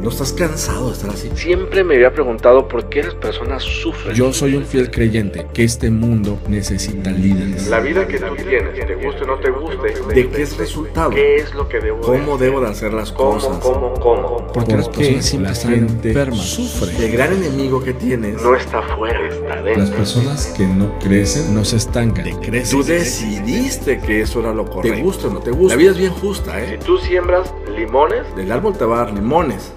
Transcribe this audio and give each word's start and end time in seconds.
¿No 0.00 0.10
estás 0.10 0.34
cansado 0.34 0.88
de 0.88 0.92
estar 0.92 1.10
así? 1.10 1.30
Siempre 1.34 1.82
me 1.82 1.94
había 1.94 2.12
preguntado 2.12 2.68
por 2.68 2.90
qué 2.90 3.02
las 3.02 3.14
personas 3.14 3.62
sufren. 3.62 4.14
Yo 4.14 4.34
soy 4.34 4.54
un 4.54 4.64
fiel 4.66 4.90
creyente 4.90 5.46
que 5.54 5.64
este 5.64 5.90
mundo 5.90 6.38
necesita 6.46 7.10
líderes. 7.10 7.68
La 7.68 7.80
vida 7.80 8.06
que 8.06 8.18
tú 8.18 8.34
tienes, 8.36 8.74
te 8.86 8.94
guste 8.96 9.22
o 9.24 9.26
no 9.26 9.38
te 9.38 9.50
guste, 9.50 9.94
¿De 10.14 10.28
qué 10.28 10.42
es 10.42 10.56
resultado? 10.58 11.10
¿Qué 11.10 11.36
es 11.36 11.54
lo 11.54 11.68
que 11.68 11.80
debo 11.80 12.00
¿Cómo 12.02 12.36
debo 12.36 12.60
de 12.60 12.68
hacer 12.68 12.92
las 12.92 13.12
¿Cómo, 13.12 13.30
cosas? 13.32 13.58
cómo, 13.58 13.94
cómo? 13.94 14.46
Porque 14.52 14.76
las 14.76 14.88
personas 14.90 15.24
siempre 15.24 15.52
la 15.52 15.56
gente 15.56 16.08
enfermas. 16.10 16.40
sufre. 16.40 17.06
El 17.06 17.12
gran 17.12 17.32
enemigo 17.32 17.82
que 17.82 17.94
tienes, 17.94 18.42
No 18.42 18.54
está 18.54 18.80
afuera, 18.80 19.26
está 19.26 19.62
dentro. 19.62 19.82
Las 19.84 19.90
personas 19.90 20.46
que 20.56 20.66
no 20.66 20.98
crecen 20.98 21.54
no 21.54 21.64
se 21.64 21.76
estancan. 21.76 22.26
tú 22.70 22.82
decidiste 22.82 24.00
que 24.00 24.20
eso 24.20 24.40
era 24.40 24.52
lo 24.52 24.66
correcto. 24.66 24.96
Te 24.98 25.02
gusta 25.02 25.28
o 25.28 25.30
no 25.30 25.40
te 25.40 25.50
gusta. 25.50 25.74
La 25.74 25.80
vida 25.80 25.90
es 25.92 25.98
bien 25.98 26.12
justa, 26.12 26.52
Si 26.66 26.74
¿eh? 26.74 26.78
tú 26.84 26.98
siembras 26.98 27.54
limones, 27.74 28.22
Del 28.36 28.52
árbol 28.52 28.76
te 28.76 28.84
va 28.84 29.00
a 29.02 29.04
dar 29.06 29.14
limones. 29.14 29.72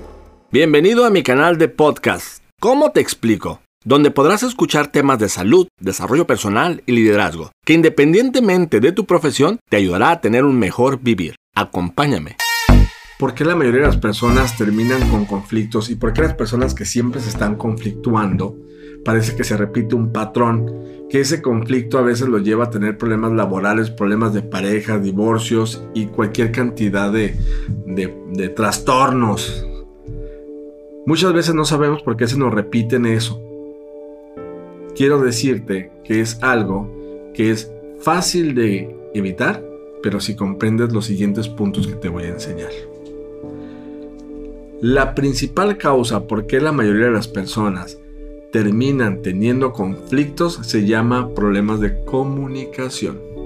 Bienvenido 0.52 1.06
a 1.06 1.10
mi 1.10 1.24
canal 1.24 1.58
de 1.58 1.68
podcast. 1.68 2.42
¿Cómo 2.60 2.92
te 2.92 3.02
explico? 3.02 3.62
Donde 3.84 4.12
podrás 4.12 4.44
escuchar 4.44 4.92
temas 4.92 5.20
de 5.20 5.30
salud, 5.30 5.68
desarrollo 5.80 6.26
personal 6.26 6.84
y 6.86 6.94
liderazgo, 6.94 7.52
que 7.66 7.74
independientemente 7.74 8.80
de 8.80 8.92
tu 8.92 9.06
profesión 9.06 9.60
te 9.70 9.78
ayudará 9.78 10.12
a 10.12 10.22
tener 10.22 10.44
un 10.46 10.58
mejor 10.58 11.00
vivir. 11.02 11.36
Acompáñame. 11.56 12.38
¿Por 13.20 13.34
qué 13.34 13.46
la 13.46 13.56
mayoría 13.56 13.82
de 13.82 13.88
las 13.88 13.98
personas 13.98 14.58
terminan 14.58 15.10
con 15.10 15.26
conflictos 15.26 15.90
y 15.90 15.96
por 15.96 16.14
qué 16.14 16.22
las 16.22 16.34
personas 16.36 16.74
que 16.74 16.86
siempre 16.86 17.20
se 17.20 17.30
están 17.30 17.56
conflictuando 17.56 18.56
parece 19.04 19.36
que 19.36 19.44
se 19.44 19.58
repite 19.58 19.96
un 19.96 20.12
patrón? 20.12 20.86
Que 21.10 21.22
ese 21.22 21.42
conflicto 21.42 21.98
a 21.98 22.02
veces 22.04 22.28
los 22.28 22.44
lleva 22.44 22.66
a 22.66 22.70
tener 22.70 22.98
problemas 22.98 23.32
laborales, 23.32 23.90
problemas 23.90 24.34
de 24.34 24.44
pareja, 24.44 25.00
divorcios 25.00 25.84
y 25.94 26.08
cualquier 26.08 26.52
cantidad 26.52 27.12
de, 27.12 27.36
de- 27.86 28.14
de 28.34 28.50
trastornos. 28.50 29.66
Muchas 31.08 31.32
veces 31.32 31.56
no 31.56 31.64
sabemos 31.64 32.04
por 32.04 32.18
qué 32.18 32.28
se 32.28 32.38
nos 32.38 32.54
repiten 32.54 33.06
eso. 33.06 33.42
Quiero 34.94 35.22
decirte 35.22 35.90
que 36.04 36.20
es 36.20 36.44
algo 36.44 36.92
que 37.34 37.50
es 37.50 37.72
fácil 38.02 38.54
de 38.54 38.94
evitar, 39.14 39.64
pero 40.04 40.20
si 40.20 40.36
comprendes 40.36 40.92
los 40.92 41.06
siguientes 41.06 41.48
puntos 41.48 41.88
que 41.88 41.96
te 41.96 42.10
voy 42.10 42.24
a 42.24 42.32
enseñar. 42.32 42.72
La 44.82 45.16
principal 45.16 45.78
causa 45.78 46.28
por 46.28 46.46
qué 46.46 46.60
la 46.60 46.74
mayoría 46.74 47.06
de 47.06 47.14
las 47.14 47.30
personas 47.30 47.98
terminan 48.52 49.22
teniendo 49.22 49.72
conflictos 49.72 50.60
se 50.64 50.86
llama 50.86 51.34
problemas 51.34 51.80
de 51.80 52.04
comunicación. 52.04 53.37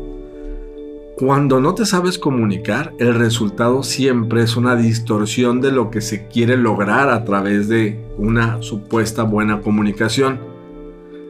Cuando 1.22 1.62
no 1.62 1.76
te 1.76 1.86
sabes 1.86 2.18
comunicar, 2.18 2.96
el 2.98 3.14
resultado 3.14 3.84
siempre 3.84 4.42
es 4.42 4.58
una 4.58 4.76
distorsión 4.76 5.62
de 5.62 5.72
lo 5.72 5.92
que 5.92 6.02
se 6.02 6.26
quiere 6.26 6.58
lograr 6.58 7.10
a 7.10 7.24
través 7.26 7.70
de 7.70 8.04
una 8.18 8.60
supuesta 8.64 9.22
buena 9.22 9.62
comunicación. 9.62 10.40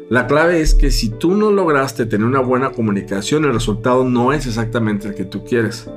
La 0.07 0.27
clave 0.27 0.61
es 0.61 0.75
que 0.75 0.91
si 0.91 1.09
tú 1.09 1.35
no 1.35 1.51
lograste 1.51 2.05
tener 2.05 2.25
una 2.25 2.39
buena 2.39 2.69
comunicación, 2.69 3.43
el 3.43 3.51
resultado 3.51 4.05
no 4.05 4.31
es 4.31 4.47
exactamente 4.47 5.09
el 5.09 5.13
que 5.13 5.25
tú 5.25 5.43
quieres. 5.43 5.89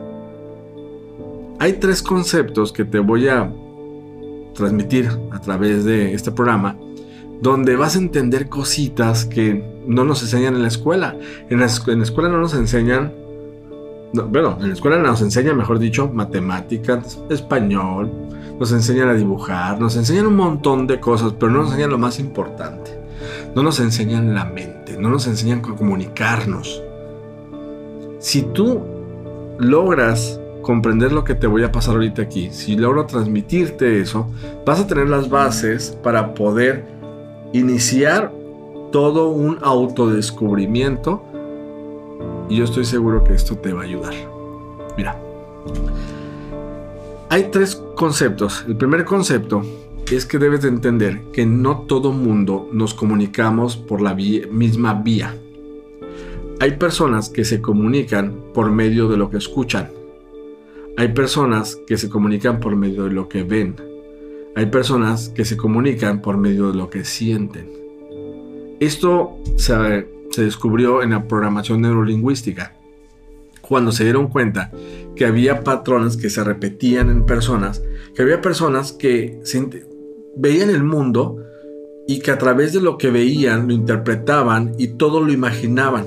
Hay 1.61 1.75
tres 1.75 2.03
conceptos 2.03 2.73
que 2.73 2.84
te 2.84 2.98
voy 2.98 3.29
a 3.29 3.48
transmitir 4.55 5.08
a 5.31 5.41
través 5.41 5.84
de 5.84 6.14
este 6.14 6.33
programa, 6.33 6.77
donde 7.41 7.77
vas 7.77 7.95
a 7.95 8.01
entender 8.01 8.48
cositas 8.48 9.25
que 9.25 9.64
no 9.86 10.05
nos 10.05 10.20
enseñan 10.23 10.56
en 10.56 10.62
la 10.62 10.69
escuela. 10.69 11.17
En 11.48 11.61
la, 11.61 11.69
en 11.86 11.98
la 11.98 12.05
escuela 12.05 12.29
no 12.29 12.41
nos 12.41 12.55
enseñan, 12.55 13.23
no, 14.12 14.27
bueno, 14.27 14.56
en 14.60 14.69
la 14.69 14.74
escuela 14.74 14.98
nos 14.98 15.22
enseñan, 15.22 15.56
mejor 15.56 15.78
dicho, 15.78 16.08
matemáticas, 16.12 17.20
español, 17.30 18.11
nos 18.58 18.72
enseñan 18.72 19.08
a 19.08 19.14
dibujar, 19.14 19.80
nos 19.80 19.96
enseñan 19.96 20.27
un 20.27 20.36
montón 20.36 20.86
de 20.86 21.00
cosas, 21.00 21.34
pero 21.38 21.50
no 21.50 21.58
nos 21.58 21.70
enseñan 21.70 21.91
lo 21.91 21.98
más 21.98 22.19
importante. 22.20 23.05
No 23.55 23.62
nos 23.62 23.80
enseñan 23.80 24.34
la 24.34 24.44
mente, 24.44 24.96
no 24.98 25.08
nos 25.08 25.27
enseñan 25.27 25.61
a 25.61 25.77
comunicarnos. 25.77 26.83
Si 28.18 28.42
tú 28.42 28.80
logras 29.58 30.40
comprender 30.62 31.12
lo 31.12 31.24
que 31.24 31.34
te 31.34 31.46
voy 31.46 31.62
a 31.62 31.70
pasar 31.70 31.95
ahorita 31.95 32.23
aquí, 32.23 32.50
si 32.50 32.77
logro 32.77 33.06
transmitirte 33.06 34.00
eso, 34.00 34.29
vas 34.64 34.80
a 34.80 34.86
tener 34.86 35.08
las 35.08 35.29
bases 35.29 35.96
para 36.02 36.34
poder 36.34 36.84
iniciar 37.52 38.33
todo 38.90 39.29
un 39.29 39.58
autodescubrimiento 39.62 41.24
y 42.48 42.56
yo 42.56 42.64
estoy 42.64 42.84
seguro 42.84 43.24
que 43.24 43.34
esto 43.34 43.56
te 43.56 43.72
va 43.72 43.82
a 43.82 43.84
ayudar. 43.84 44.14
Mira, 44.96 45.18
hay 47.30 47.48
tres 47.50 47.82
conceptos. 47.96 48.64
El 48.68 48.77
primer 48.77 49.05
concepto 49.05 49.62
es 50.10 50.27
que 50.27 50.38
debes 50.38 50.62
de 50.62 50.68
entender 50.68 51.22
que 51.32 51.46
no 51.46 51.80
todo 51.80 52.12
mundo 52.12 52.68
nos 52.72 52.94
comunicamos 52.94 53.77
por 53.77 54.00
la 54.00 54.14
misma 54.14 54.94
vía. 54.94 55.36
Hay 56.60 56.77
personas 56.77 57.30
que 57.30 57.44
se 57.44 57.60
comunican 57.60 58.34
por 58.52 58.70
medio 58.70 59.08
de 59.08 59.16
lo 59.16 59.30
que 59.30 59.38
escuchan. 59.38 59.90
Hay 60.96 61.08
personas 61.08 61.76
que 61.86 61.96
se 61.96 62.08
comunican 62.08 62.61
por 62.61 62.76
medio 62.76 63.05
de 63.05 63.11
lo 63.11 63.28
que 63.28 63.42
ven. 63.42 63.74
Hay 64.55 64.66
personas 64.66 65.30
que 65.30 65.44
se 65.44 65.56
comunican 65.56 66.22
por 66.22 66.36
medio 66.36 66.70
de 66.70 66.76
lo 66.76 66.88
que 66.88 67.05
sienten. 67.05 67.68
Esto 68.78 69.36
se, 69.56 70.06
se 70.30 70.45
descubrió 70.45 71.02
en 71.02 71.11
la 71.11 71.27
programación 71.29 71.80
neurolingüística, 71.83 72.74
cuando 73.61 73.92
se 73.92 74.05
dieron 74.05 74.29
cuenta 74.29 74.70
que 75.17 75.24
había 75.24 75.62
patrones 75.62 76.17
que 76.17 76.30
se 76.30 76.45
repetían 76.45 77.08
en 77.08 77.24
personas, 77.24 77.83
que 78.14 78.23
había 78.23 78.40
personas 78.40 78.92
que 78.92 79.40
veían 80.36 80.70
el 80.70 80.83
mundo 80.83 81.39
y 82.07 82.18
que 82.20 82.30
a 82.30 82.39
través 82.39 82.73
de 82.73 82.80
lo 82.80 82.98
que 82.98 83.11
veían 83.11 83.68
lo 83.68 83.74
interpretaban 83.74 84.74
y 84.79 84.89
todo 84.89 85.20
lo 85.20 85.33
imaginaban. 85.33 86.05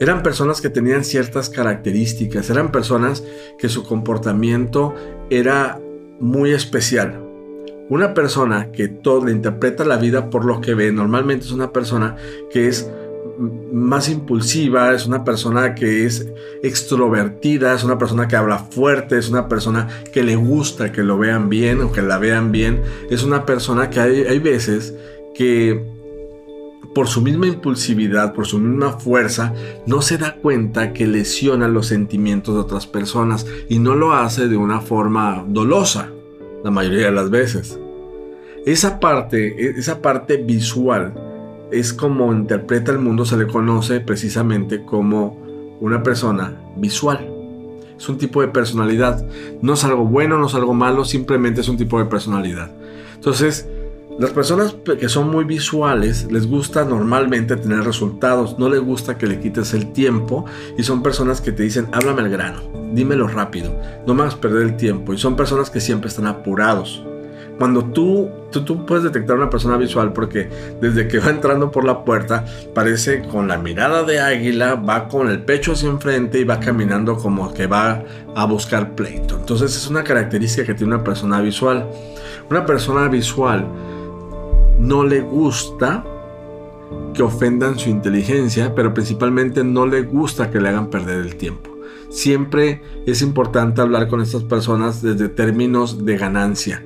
Eran 0.00 0.22
personas 0.22 0.60
que 0.60 0.70
tenían 0.70 1.04
ciertas 1.04 1.48
características, 1.48 2.50
eran 2.50 2.72
personas 2.72 3.24
que 3.58 3.68
su 3.68 3.84
comportamiento 3.84 4.94
era 5.30 5.80
muy 6.20 6.52
especial. 6.52 7.20
Una 7.88 8.14
persona 8.14 8.72
que 8.72 8.88
todo 8.88 9.24
le 9.26 9.32
interpreta 9.32 9.84
la 9.84 9.96
vida 9.96 10.30
por 10.30 10.44
lo 10.44 10.60
que 10.60 10.74
ve, 10.74 10.90
normalmente 10.90 11.46
es 11.46 11.52
una 11.52 11.72
persona 11.72 12.16
que 12.50 12.66
es 12.66 12.90
más 13.38 14.08
impulsiva, 14.08 14.92
es 14.92 15.06
una 15.06 15.24
persona 15.24 15.74
que 15.74 16.04
es 16.06 16.26
extrovertida, 16.62 17.74
es 17.74 17.84
una 17.84 17.98
persona 17.98 18.28
que 18.28 18.36
habla 18.36 18.58
fuerte, 18.58 19.18
es 19.18 19.28
una 19.28 19.48
persona 19.48 19.88
que 20.12 20.22
le 20.22 20.36
gusta 20.36 20.92
que 20.92 21.02
lo 21.02 21.18
vean 21.18 21.48
bien 21.48 21.80
o 21.82 21.92
que 21.92 22.02
la 22.02 22.18
vean 22.18 22.52
bien, 22.52 22.82
es 23.10 23.24
una 23.24 23.44
persona 23.46 23.90
que 23.90 24.00
hay, 24.00 24.22
hay 24.22 24.38
veces 24.38 24.94
que 25.34 25.94
por 26.94 27.08
su 27.08 27.20
misma 27.20 27.48
impulsividad, 27.48 28.32
por 28.32 28.46
su 28.46 28.58
misma 28.58 28.92
fuerza, 28.92 29.52
no 29.84 30.00
se 30.00 30.16
da 30.16 30.36
cuenta 30.36 30.92
que 30.92 31.06
lesiona 31.06 31.66
los 31.66 31.88
sentimientos 31.88 32.54
de 32.54 32.60
otras 32.60 32.86
personas 32.86 33.46
y 33.68 33.80
no 33.80 33.96
lo 33.96 34.12
hace 34.12 34.48
de 34.48 34.56
una 34.56 34.80
forma 34.80 35.44
dolosa, 35.48 36.10
la 36.62 36.70
mayoría 36.70 37.06
de 37.06 37.12
las 37.12 37.30
veces. 37.30 37.78
Esa 38.64 39.00
parte, 39.00 39.66
e- 39.66 39.78
esa 39.78 40.00
parte 40.00 40.36
visual, 40.36 41.12
es 41.70 41.92
como 41.92 42.32
interpreta 42.32 42.92
el 42.92 42.98
mundo, 42.98 43.24
se 43.24 43.36
le 43.36 43.46
conoce 43.46 44.00
precisamente 44.00 44.84
como 44.84 45.38
una 45.80 46.02
persona 46.02 46.56
visual. 46.76 47.30
Es 47.96 48.08
un 48.08 48.18
tipo 48.18 48.40
de 48.40 48.48
personalidad. 48.48 49.24
No 49.62 49.74
es 49.74 49.84
algo 49.84 50.04
bueno, 50.04 50.38
no 50.38 50.46
es 50.46 50.54
algo 50.54 50.74
malo, 50.74 51.04
simplemente 51.04 51.60
es 51.60 51.68
un 51.68 51.76
tipo 51.76 51.98
de 51.98 52.06
personalidad. 52.06 52.70
Entonces, 53.14 53.68
las 54.18 54.30
personas 54.30 54.72
pe- 54.72 54.96
que 54.96 55.08
son 55.08 55.30
muy 55.30 55.44
visuales 55.44 56.30
les 56.30 56.46
gusta 56.46 56.84
normalmente 56.84 57.56
tener 57.56 57.82
resultados, 57.82 58.58
no 58.58 58.68
les 58.68 58.80
gusta 58.80 59.18
que 59.18 59.26
le 59.26 59.40
quites 59.40 59.74
el 59.74 59.92
tiempo 59.92 60.44
y 60.78 60.84
son 60.84 61.02
personas 61.02 61.40
que 61.40 61.50
te 61.50 61.64
dicen, 61.64 61.88
háblame 61.92 62.22
al 62.22 62.30
grano, 62.30 62.60
dímelo 62.92 63.26
rápido, 63.26 63.76
no 64.06 64.14
me 64.14 64.22
hagas 64.22 64.36
perder 64.36 64.62
el 64.62 64.76
tiempo 64.76 65.12
y 65.14 65.18
son 65.18 65.34
personas 65.34 65.68
que 65.68 65.80
siempre 65.80 66.08
están 66.08 66.26
apurados. 66.26 67.04
Cuando 67.58 67.84
tú, 67.84 68.28
tú, 68.50 68.64
tú 68.64 68.84
puedes 68.84 69.04
detectar 69.04 69.36
una 69.36 69.48
persona 69.48 69.76
visual 69.76 70.12
porque 70.12 70.48
desde 70.80 71.06
que 71.06 71.20
va 71.20 71.30
entrando 71.30 71.70
por 71.70 71.84
la 71.84 72.04
puerta 72.04 72.44
parece 72.74 73.22
con 73.22 73.46
la 73.46 73.58
mirada 73.58 74.02
de 74.02 74.20
águila, 74.20 74.74
va 74.74 75.08
con 75.08 75.28
el 75.28 75.42
pecho 75.42 75.72
hacia 75.72 75.88
enfrente 75.88 76.40
y 76.40 76.44
va 76.44 76.58
caminando 76.58 77.16
como 77.16 77.54
que 77.54 77.66
va 77.66 78.02
a 78.34 78.44
buscar 78.46 78.94
pleito. 78.94 79.36
Entonces 79.36 79.76
es 79.76 79.88
una 79.88 80.02
característica 80.02 80.66
que 80.66 80.74
tiene 80.74 80.94
una 80.94 81.04
persona 81.04 81.40
visual. 81.40 81.86
Una 82.50 82.66
persona 82.66 83.08
visual 83.08 83.66
no 84.78 85.04
le 85.04 85.20
gusta 85.20 86.04
que 87.14 87.22
ofendan 87.22 87.78
su 87.78 87.88
inteligencia, 87.88 88.74
pero 88.74 88.92
principalmente 88.92 89.62
no 89.62 89.86
le 89.86 90.02
gusta 90.02 90.50
que 90.50 90.60
le 90.60 90.68
hagan 90.68 90.90
perder 90.90 91.18
el 91.20 91.36
tiempo. 91.36 91.70
Siempre 92.10 92.82
es 93.06 93.22
importante 93.22 93.80
hablar 93.80 94.08
con 94.08 94.20
estas 94.20 94.42
personas 94.44 95.02
desde 95.02 95.28
términos 95.28 96.04
de 96.04 96.16
ganancia. 96.16 96.84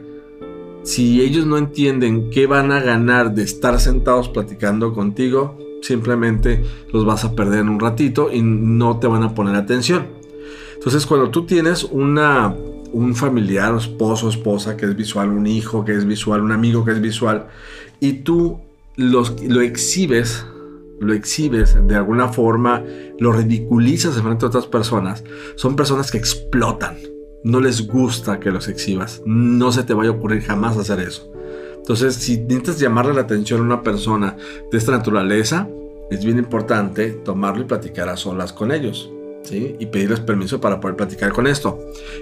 Si 0.89 1.21
ellos 1.21 1.45
no 1.45 1.59
entienden 1.59 2.31
qué 2.31 2.47
van 2.47 2.73
a 2.73 2.81
ganar 2.81 3.35
de 3.35 3.43
estar 3.43 3.79
sentados 3.79 4.31
platicando 4.31 4.95
contigo, 4.95 5.59
simplemente 5.83 6.65
los 6.91 7.05
vas 7.05 7.27
a 7.27 7.35
perder 7.35 7.61
en 7.61 7.69
un 7.69 7.79
ratito 7.79 8.33
y 8.33 8.41
no 8.41 8.99
te 8.99 9.07
van 9.07 9.23
a 9.23 9.35
poner 9.35 9.55
atención. 9.55 10.07
Entonces, 10.73 11.05
cuando 11.05 11.29
tú 11.29 11.45
tienes 11.45 11.85
un 11.85 13.15
familiar, 13.15 13.77
esposo, 13.77 14.31
esposa 14.31 14.79
que 14.79 14.87
es 14.87 14.97
visual, 14.97 15.29
un 15.29 15.47
hijo 15.47 15.85
que 15.85 15.93
es 15.93 16.07
visual, 16.07 16.41
un 16.41 16.53
amigo 16.53 16.87
que 16.87 16.93
es 16.93 17.03
visual, 17.03 17.49
y 18.01 18.23
tú 18.23 18.59
los, 18.97 19.43
lo 19.43 19.61
exhibes, 19.61 20.47
lo 21.01 21.13
exhibes 21.13 21.77
de 21.87 21.97
alguna 21.97 22.29
forma, 22.29 22.83
lo 23.19 23.33
ridiculizas 23.33 24.17
en 24.17 24.23
frente 24.23 24.47
a 24.47 24.49
otras 24.49 24.65
personas, 24.65 25.23
son 25.57 25.77
personas 25.77 26.11
que 26.11 26.17
explotan. 26.17 26.97
No 27.45 27.61
les 27.61 27.87
gusta 27.87 28.41
que 28.41 28.51
los 28.51 28.69
exhibas. 28.69 29.23
No 29.25 29.71
se 29.73 29.85
te 29.85 29.95
vaya 29.95 30.11
a 30.11 30.15
ocurrir 30.15 30.43
jamás 30.43 30.77
hacer 30.77 31.01
eso. 31.01 31.31
Entonces, 31.77 32.15
si 32.17 32.39
necesitas 32.39 32.81
llamarle 32.81 33.15
la 33.15 33.23
atención 33.23 33.61
a 33.61 33.65
una 33.65 33.83
persona 33.83 34.37
de 34.71 34.77
esta 34.77 34.93
naturaleza, 34.93 35.69
es 36.11 36.25
bien 36.25 36.39
importante 36.39 37.11
tomarlo 37.11 37.63
y 37.63 37.67
platicar 37.67 38.09
a 38.09 38.17
solas 38.17 38.53
con 38.53 38.73
ellos. 38.73 39.11
¿Sí? 39.45 39.77
y 39.79 39.87
pedirles 39.87 40.21
permiso 40.21 40.61
para 40.61 40.79
poder 40.79 40.97
platicar 40.97 41.33
con 41.33 41.47
esto. 41.47 41.79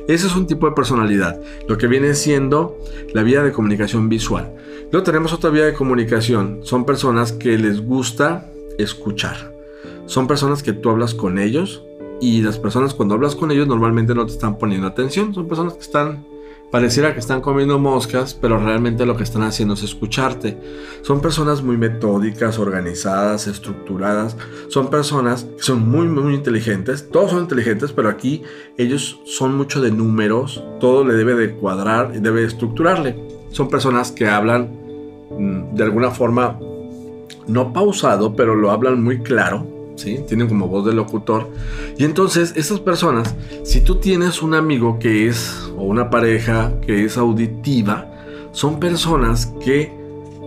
Ese 0.06 0.28
es 0.28 0.36
un 0.36 0.46
tipo 0.46 0.68
de 0.68 0.74
personalidad, 0.74 1.40
lo 1.66 1.76
que 1.76 1.88
viene 1.88 2.14
siendo 2.14 2.78
la 3.14 3.24
vía 3.24 3.42
de 3.42 3.50
comunicación 3.50 4.08
visual. 4.08 4.54
Luego 4.92 5.02
tenemos 5.02 5.32
otra 5.32 5.50
vía 5.50 5.64
de 5.64 5.72
comunicación, 5.72 6.60
son 6.62 6.84
personas 6.84 7.32
que 7.32 7.58
les 7.58 7.80
gusta 7.80 8.48
escuchar. 8.78 9.52
Son 10.04 10.28
personas 10.28 10.62
que 10.62 10.72
tú 10.72 10.90
hablas 10.90 11.14
con 11.14 11.40
ellos 11.40 11.82
y 12.20 12.42
las 12.42 12.58
personas 12.58 12.94
cuando 12.94 13.14
hablas 13.14 13.36
con 13.36 13.50
ellos 13.50 13.66
normalmente 13.66 14.14
no 14.14 14.26
te 14.26 14.32
están 14.32 14.58
poniendo 14.58 14.86
atención, 14.86 15.34
son 15.34 15.48
personas 15.48 15.74
que 15.74 15.82
están 15.82 16.24
Pareciera 16.70 17.14
que 17.14 17.20
están 17.20 17.42
comiendo 17.42 17.78
moscas, 17.78 18.34
pero 18.34 18.58
realmente 18.58 19.06
lo 19.06 19.16
que 19.16 19.22
están 19.22 19.42
haciendo 19.42 19.74
es 19.74 19.84
escucharte. 19.84 20.58
Son 21.02 21.20
personas 21.20 21.62
muy 21.62 21.76
metódicas, 21.76 22.58
organizadas, 22.58 23.46
estructuradas. 23.46 24.36
Son 24.68 24.90
personas 24.90 25.44
que 25.44 25.62
son 25.62 25.88
muy, 25.88 26.08
muy 26.08 26.34
inteligentes. 26.34 27.08
Todos 27.08 27.30
son 27.30 27.42
inteligentes, 27.42 27.92
pero 27.92 28.08
aquí 28.08 28.42
ellos 28.76 29.20
son 29.24 29.56
mucho 29.56 29.80
de 29.80 29.92
números. 29.92 30.62
Todo 30.80 31.04
le 31.04 31.14
debe 31.14 31.34
de 31.34 31.54
cuadrar 31.54 32.12
y 32.16 32.18
debe 32.18 32.40
de 32.40 32.48
estructurarle. 32.48 33.16
Son 33.50 33.68
personas 33.68 34.10
que 34.10 34.26
hablan 34.26 34.68
mm, 35.38 35.76
de 35.76 35.84
alguna 35.84 36.10
forma, 36.10 36.58
no 37.46 37.72
pausado, 37.72 38.34
pero 38.34 38.56
lo 38.56 38.72
hablan 38.72 39.04
muy 39.04 39.20
claro 39.20 39.75
tienen 39.96 40.48
como 40.48 40.68
voz 40.68 40.84
de 40.86 40.92
locutor. 40.92 41.50
Y 41.98 42.04
entonces, 42.04 42.52
estas 42.56 42.80
personas, 42.80 43.34
si 43.64 43.80
tú 43.80 43.96
tienes 43.96 44.42
un 44.42 44.54
amigo 44.54 44.98
que 44.98 45.28
es, 45.28 45.70
o 45.76 45.82
una 45.82 46.10
pareja 46.10 46.72
que 46.80 47.04
es 47.04 47.16
auditiva, 47.16 48.06
son 48.52 48.78
personas 48.80 49.52
que 49.64 49.92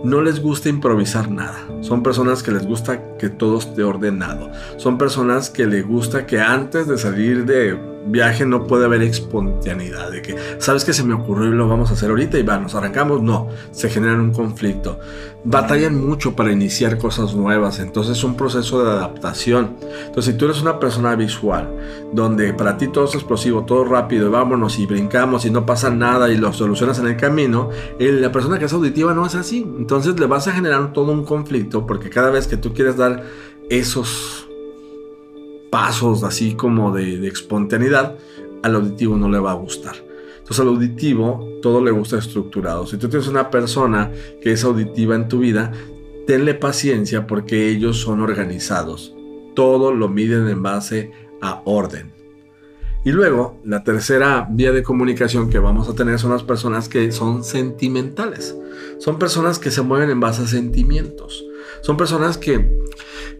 no 0.02 0.22
les 0.22 0.40
gusta 0.40 0.68
improvisar 0.68 1.30
nada. 1.30 1.58
Son 1.82 2.02
personas 2.02 2.42
que 2.42 2.52
les 2.52 2.66
gusta 2.66 3.16
que 3.18 3.28
todo 3.28 3.58
esté 3.58 3.82
ordenado. 3.82 4.50
Son 4.76 4.98
personas 4.98 5.50
que 5.50 5.66
les 5.66 5.86
gusta 5.86 6.26
que 6.26 6.40
antes 6.40 6.86
de 6.86 6.96
salir 6.96 7.44
de 7.44 7.89
viaje 8.06 8.46
no 8.46 8.66
puede 8.66 8.84
haber 8.84 9.02
espontaneidad. 9.02 10.10
De 10.10 10.22
que, 10.22 10.36
¿sabes 10.58 10.84
que 10.84 10.92
se 10.92 11.04
me 11.04 11.14
ocurrió 11.14 11.48
y 11.48 11.54
lo 11.54 11.68
vamos 11.68 11.90
a 11.90 11.94
hacer 11.94 12.10
ahorita 12.10 12.38
y 12.38 12.42
va, 12.42 12.58
nos 12.58 12.74
arrancamos? 12.74 13.22
No, 13.22 13.48
se 13.70 13.88
genera 13.88 14.14
un 14.14 14.32
conflicto. 14.32 14.98
Batallan 15.42 16.06
mucho 16.06 16.36
para 16.36 16.52
iniciar 16.52 16.98
cosas 16.98 17.34
nuevas, 17.34 17.78
entonces 17.78 18.18
es 18.18 18.24
un 18.24 18.36
proceso 18.36 18.84
de 18.84 18.90
adaptación. 18.90 19.76
Entonces, 20.06 20.32
si 20.32 20.38
tú 20.38 20.44
eres 20.44 20.60
una 20.60 20.78
persona 20.78 21.14
visual, 21.14 21.68
donde 22.12 22.52
para 22.52 22.76
ti 22.76 22.88
todo 22.88 23.06
es 23.06 23.14
explosivo, 23.14 23.64
todo 23.64 23.84
rápido, 23.84 24.28
y 24.28 24.30
vámonos 24.30 24.78
y 24.78 24.86
brincamos 24.86 25.46
y 25.46 25.50
no 25.50 25.64
pasa 25.64 25.90
nada 25.90 26.30
y 26.30 26.36
lo 26.36 26.52
solucionas 26.52 26.98
en 26.98 27.06
el 27.06 27.16
camino, 27.16 27.70
la 27.98 28.32
persona 28.32 28.58
que 28.58 28.66
es 28.66 28.72
auditiva 28.72 29.14
no 29.14 29.24
es 29.24 29.34
así. 29.34 29.66
Entonces 29.78 30.20
le 30.20 30.26
vas 30.26 30.46
a 30.46 30.52
generar 30.52 30.92
todo 30.92 31.12
un 31.12 31.24
conflicto 31.24 31.86
porque 31.86 32.10
cada 32.10 32.30
vez 32.30 32.46
que 32.46 32.56
tú 32.56 32.74
quieres 32.74 32.96
dar 32.96 33.24
esos 33.70 34.49
pasos 35.70 36.22
así 36.24 36.54
como 36.54 36.92
de, 36.92 37.26
espontaneidad, 37.26 38.16
al 38.62 38.74
auditivo 38.74 39.16
no 39.16 39.28
le 39.28 39.38
va 39.38 39.52
a 39.52 39.54
gustar. 39.54 39.96
Entonces 40.38 40.60
al 40.60 40.68
auditivo 40.68 41.48
todo 41.62 41.82
le 41.82 41.90
gusta 41.90 42.18
estructurado. 42.18 42.86
Si 42.86 42.96
tú 42.96 43.08
tienes 43.08 43.28
una 43.28 43.50
persona 43.50 44.10
que 44.42 44.52
es 44.52 44.64
auditiva 44.64 45.14
en 45.14 45.28
tu 45.28 45.38
vida, 45.38 45.72
tenle 46.26 46.54
paciencia 46.54 47.26
porque 47.26 47.68
ellos 47.68 47.98
son 47.98 48.20
organizados. 48.20 49.14
Todo 49.54 49.92
lo 49.92 50.08
miden 50.08 50.48
en 50.48 50.62
base 50.62 51.12
a 51.40 51.62
orden. 51.64 52.12
Y 53.04 53.12
luego, 53.12 53.58
la 53.64 53.82
tercera 53.82 54.46
vía 54.50 54.72
de 54.72 54.82
comunicación 54.82 55.48
que 55.48 55.58
vamos 55.58 55.88
a 55.88 55.94
tener 55.94 56.18
son 56.18 56.32
las 56.32 56.42
personas 56.42 56.88
que 56.88 57.12
son 57.12 57.44
sentimentales. 57.44 58.56
Son 58.98 59.18
personas 59.18 59.58
que 59.58 59.70
se 59.70 59.82
mueven 59.82 60.10
en 60.10 60.20
base 60.20 60.42
a 60.42 60.46
sentimientos. 60.46 61.44
Son 61.80 61.96
personas 61.96 62.36
que 62.36 62.78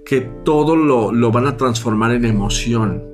que 0.04 0.22
todo 0.44 0.74
lo, 0.74 1.30
van 1.30 1.46
a 1.46 1.56
transformar 1.56 2.10
en 2.12 2.24
emoción. 2.24 3.04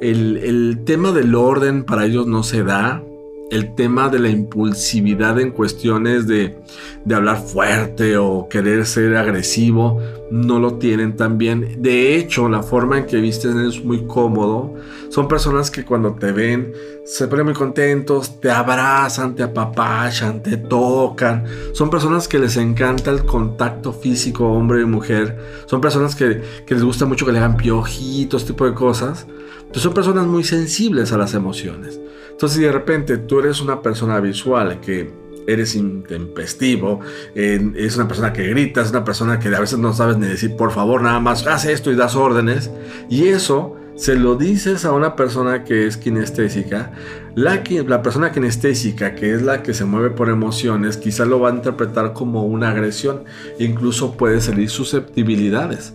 El, 0.00 0.38
el, 0.38 0.84
tema 0.84 1.12
del 1.12 1.34
orden 1.34 1.84
para 1.84 2.06
ellos 2.06 2.26
no 2.26 2.42
se 2.42 2.62
da. 2.62 3.04
El 3.50 3.74
tema 3.74 4.08
de 4.08 4.20
la 4.20 4.28
impulsividad 4.28 5.40
en 5.40 5.50
cuestiones 5.50 6.26
de, 6.26 6.56
de 7.04 7.14
hablar 7.14 7.42
fuerte 7.42 8.16
o 8.16 8.48
querer 8.48 8.86
ser 8.86 9.16
agresivo 9.16 10.00
no 10.30 10.60
lo 10.60 10.74
tienen 10.74 11.16
tan 11.16 11.38
bien. 11.38 11.82
De 11.82 12.16
hecho, 12.16 12.48
la 12.48 12.62
forma 12.62 12.98
en 12.98 13.06
que 13.06 13.16
visten 13.16 13.58
es 13.60 13.84
muy 13.84 14.06
cómodo. 14.06 14.74
Son 15.08 15.26
personas 15.26 15.70
que 15.70 15.84
cuando 15.84 16.14
te 16.14 16.30
ven 16.30 16.72
se 17.04 17.26
ponen 17.26 17.46
muy 17.46 17.54
contentos, 17.54 18.40
te 18.40 18.50
abrazan, 18.50 19.34
te 19.34 19.42
apapachan, 19.42 20.42
te 20.42 20.56
tocan. 20.56 21.44
Son 21.72 21.90
personas 21.90 22.28
que 22.28 22.38
les 22.38 22.56
encanta 22.56 23.10
el 23.10 23.24
contacto 23.24 23.92
físico, 23.92 24.46
hombre 24.46 24.82
y 24.82 24.84
mujer. 24.84 25.36
Son 25.66 25.80
personas 25.80 26.14
que, 26.14 26.42
les 26.68 26.82
gusta 26.84 27.06
mucho 27.06 27.26
que 27.26 27.32
le 27.32 27.38
hagan 27.38 27.56
piojitos, 27.56 28.44
tipo 28.44 28.64
de 28.64 28.74
cosas. 28.74 29.26
Entonces 29.70 29.84
son 29.84 29.94
personas 29.94 30.26
muy 30.26 30.42
sensibles 30.42 31.12
a 31.12 31.16
las 31.16 31.34
emociones. 31.34 32.00
Entonces, 32.32 32.58
si 32.58 32.64
de 32.64 32.72
repente 32.72 33.18
tú 33.18 33.38
eres 33.38 33.60
una 33.60 33.82
persona 33.82 34.18
visual 34.18 34.80
que 34.80 35.12
eres 35.46 35.76
intempestivo, 35.76 36.98
es 37.36 37.94
una 37.94 38.08
persona 38.08 38.32
que 38.32 38.48
grita, 38.48 38.82
es 38.82 38.90
una 38.90 39.04
persona 39.04 39.38
que 39.38 39.46
a 39.54 39.60
veces 39.60 39.78
no 39.78 39.92
sabes 39.92 40.16
ni 40.18 40.26
decir 40.26 40.56
por 40.56 40.72
favor, 40.72 41.02
nada 41.02 41.20
más 41.20 41.46
haz 41.46 41.66
esto 41.66 41.92
y 41.92 41.94
das 41.94 42.16
órdenes. 42.16 42.68
Y 43.08 43.28
eso 43.28 43.76
se 43.94 44.16
lo 44.16 44.34
dices 44.34 44.84
a 44.84 44.90
una 44.90 45.14
persona 45.14 45.62
que 45.62 45.86
es 45.86 45.96
kinestésica, 45.96 46.90
la, 47.36 47.62
la 47.86 48.02
persona 48.02 48.32
kinestésica, 48.32 49.14
que 49.14 49.34
es 49.34 49.42
la 49.42 49.62
que 49.62 49.72
se 49.72 49.84
mueve 49.84 50.10
por 50.10 50.30
emociones, 50.30 50.96
quizá 50.96 51.26
lo 51.26 51.38
va 51.38 51.50
a 51.50 51.54
interpretar 51.54 52.12
como 52.12 52.44
una 52.44 52.70
agresión, 52.70 53.22
incluso 53.60 54.16
puede 54.16 54.40
salir 54.40 54.68
susceptibilidades. 54.68 55.94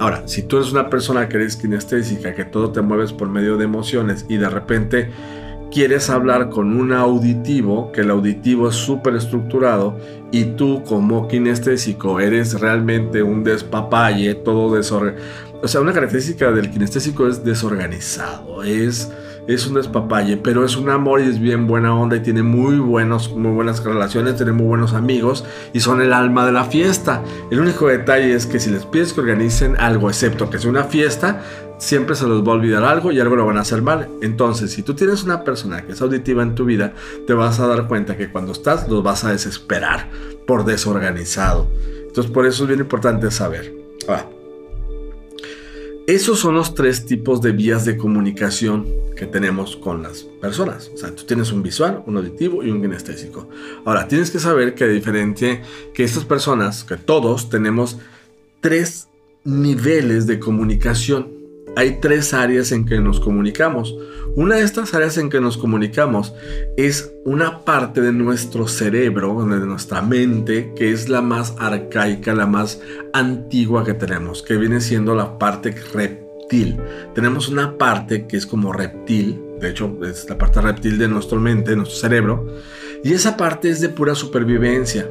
Ahora, 0.00 0.22
si 0.24 0.42
tú 0.42 0.56
eres 0.56 0.72
una 0.72 0.88
persona 0.88 1.28
que 1.28 1.36
eres 1.36 1.56
kinestésica, 1.56 2.34
que 2.34 2.46
todo 2.46 2.72
te 2.72 2.80
mueves 2.80 3.12
por 3.12 3.28
medio 3.28 3.58
de 3.58 3.64
emociones 3.66 4.24
y 4.30 4.38
de 4.38 4.48
repente 4.48 5.10
quieres 5.70 6.08
hablar 6.08 6.48
con 6.48 6.74
un 6.74 6.94
auditivo, 6.94 7.92
que 7.92 8.00
el 8.00 8.10
auditivo 8.10 8.70
es 8.70 8.76
súper 8.76 9.14
estructurado, 9.14 9.98
y 10.32 10.44
tú 10.56 10.82
como 10.84 11.28
kinestésico 11.28 12.18
eres 12.18 12.58
realmente 12.58 13.22
un 13.22 13.44
despapalle, 13.44 14.34
todo 14.36 14.74
desorganizado. 14.74 15.60
O 15.62 15.68
sea, 15.68 15.82
una 15.82 15.92
característica 15.92 16.50
del 16.50 16.70
kinestésico 16.70 17.28
es 17.28 17.44
desorganizado, 17.44 18.62
es, 18.62 19.12
es 19.54 19.66
un 19.66 19.74
despapalle, 19.74 20.36
pero 20.36 20.64
es 20.64 20.76
un 20.76 20.90
amor 20.90 21.20
y 21.20 21.28
es 21.28 21.40
bien 21.40 21.66
buena 21.66 21.94
onda 21.94 22.16
y 22.16 22.20
tiene 22.20 22.42
muy, 22.42 22.78
buenos, 22.78 23.34
muy 23.34 23.52
buenas 23.52 23.82
relaciones, 23.84 24.36
tiene 24.36 24.52
muy 24.52 24.66
buenos 24.66 24.94
amigos 24.94 25.44
y 25.72 25.80
son 25.80 26.00
el 26.00 26.12
alma 26.12 26.46
de 26.46 26.52
la 26.52 26.64
fiesta. 26.64 27.22
El 27.50 27.60
único 27.60 27.88
detalle 27.88 28.34
es 28.34 28.46
que 28.46 28.60
si 28.60 28.70
les 28.70 28.84
pides 28.84 29.12
que 29.12 29.20
organicen 29.20 29.76
algo, 29.78 30.08
excepto 30.08 30.50
que 30.50 30.58
sea 30.58 30.70
una 30.70 30.84
fiesta, 30.84 31.40
siempre 31.78 32.14
se 32.14 32.28
les 32.28 32.38
va 32.42 32.52
a 32.52 32.54
olvidar 32.56 32.84
algo 32.84 33.10
y 33.10 33.18
algo 33.18 33.36
lo 33.36 33.46
van 33.46 33.58
a 33.58 33.62
hacer 33.62 33.82
mal. 33.82 34.08
Entonces, 34.22 34.70
si 34.70 34.82
tú 34.82 34.94
tienes 34.94 35.24
una 35.24 35.42
persona 35.42 35.82
que 35.82 35.92
es 35.92 36.00
auditiva 36.00 36.42
en 36.42 36.54
tu 36.54 36.64
vida, 36.64 36.92
te 37.26 37.34
vas 37.34 37.58
a 37.58 37.66
dar 37.66 37.88
cuenta 37.88 38.16
que 38.16 38.30
cuando 38.30 38.52
estás 38.52 38.88
los 38.88 39.02
vas 39.02 39.24
a 39.24 39.32
desesperar 39.32 40.08
por 40.46 40.64
desorganizado. 40.64 41.68
Entonces, 42.06 42.32
por 42.32 42.46
eso 42.46 42.64
es 42.64 42.68
bien 42.68 42.80
importante 42.80 43.30
saber. 43.30 43.74
Esos 46.10 46.40
son 46.40 46.56
los 46.56 46.74
tres 46.74 47.06
tipos 47.06 47.40
de 47.40 47.52
vías 47.52 47.84
de 47.84 47.96
comunicación 47.96 48.84
que 49.16 49.26
tenemos 49.26 49.76
con 49.76 50.02
las 50.02 50.24
personas. 50.24 50.90
O 50.92 50.96
sea, 50.96 51.14
tú 51.14 51.22
tienes 51.22 51.52
un 51.52 51.62
visual, 51.62 52.02
un 52.04 52.16
auditivo 52.16 52.64
y 52.64 52.70
un 52.72 52.82
kinestésico. 52.82 53.48
Ahora, 53.84 54.08
tienes 54.08 54.32
que 54.32 54.40
saber 54.40 54.74
que 54.74 54.88
diferente 54.88 55.62
que 55.94 56.02
estas 56.02 56.24
personas, 56.24 56.82
que 56.82 56.96
todos 56.96 57.48
tenemos 57.48 57.96
tres 58.60 59.06
niveles 59.44 60.26
de 60.26 60.40
comunicación 60.40 61.28
hay 61.76 61.98
tres 62.00 62.34
áreas 62.34 62.72
en 62.72 62.84
que 62.84 63.00
nos 63.00 63.20
comunicamos. 63.20 63.96
Una 64.36 64.56
de 64.56 64.62
estas 64.62 64.94
áreas 64.94 65.18
en 65.18 65.28
que 65.28 65.40
nos 65.40 65.56
comunicamos 65.56 66.34
es 66.76 67.12
una 67.24 67.64
parte 67.64 68.00
de 68.00 68.12
nuestro 68.12 68.68
cerebro, 68.68 69.44
de 69.44 69.66
nuestra 69.66 70.02
mente, 70.02 70.72
que 70.76 70.92
es 70.92 71.08
la 71.08 71.20
más 71.20 71.54
arcaica, 71.58 72.34
la 72.34 72.46
más 72.46 72.80
antigua 73.12 73.84
que 73.84 73.94
tenemos, 73.94 74.42
que 74.42 74.56
viene 74.56 74.80
siendo 74.80 75.14
la 75.14 75.38
parte 75.38 75.74
reptil. 75.92 76.78
Tenemos 77.14 77.48
una 77.48 77.76
parte 77.76 78.26
que 78.26 78.36
es 78.36 78.46
como 78.46 78.72
reptil, 78.72 79.40
de 79.60 79.70
hecho 79.70 79.98
es 80.04 80.28
la 80.28 80.38
parte 80.38 80.60
reptil 80.60 80.98
de 80.98 81.08
nuestra 81.08 81.38
mente, 81.38 81.70
de 81.70 81.76
nuestro 81.76 81.98
cerebro, 81.98 82.46
y 83.02 83.12
esa 83.12 83.36
parte 83.36 83.70
es 83.70 83.80
de 83.80 83.88
pura 83.88 84.14
supervivencia. 84.14 85.10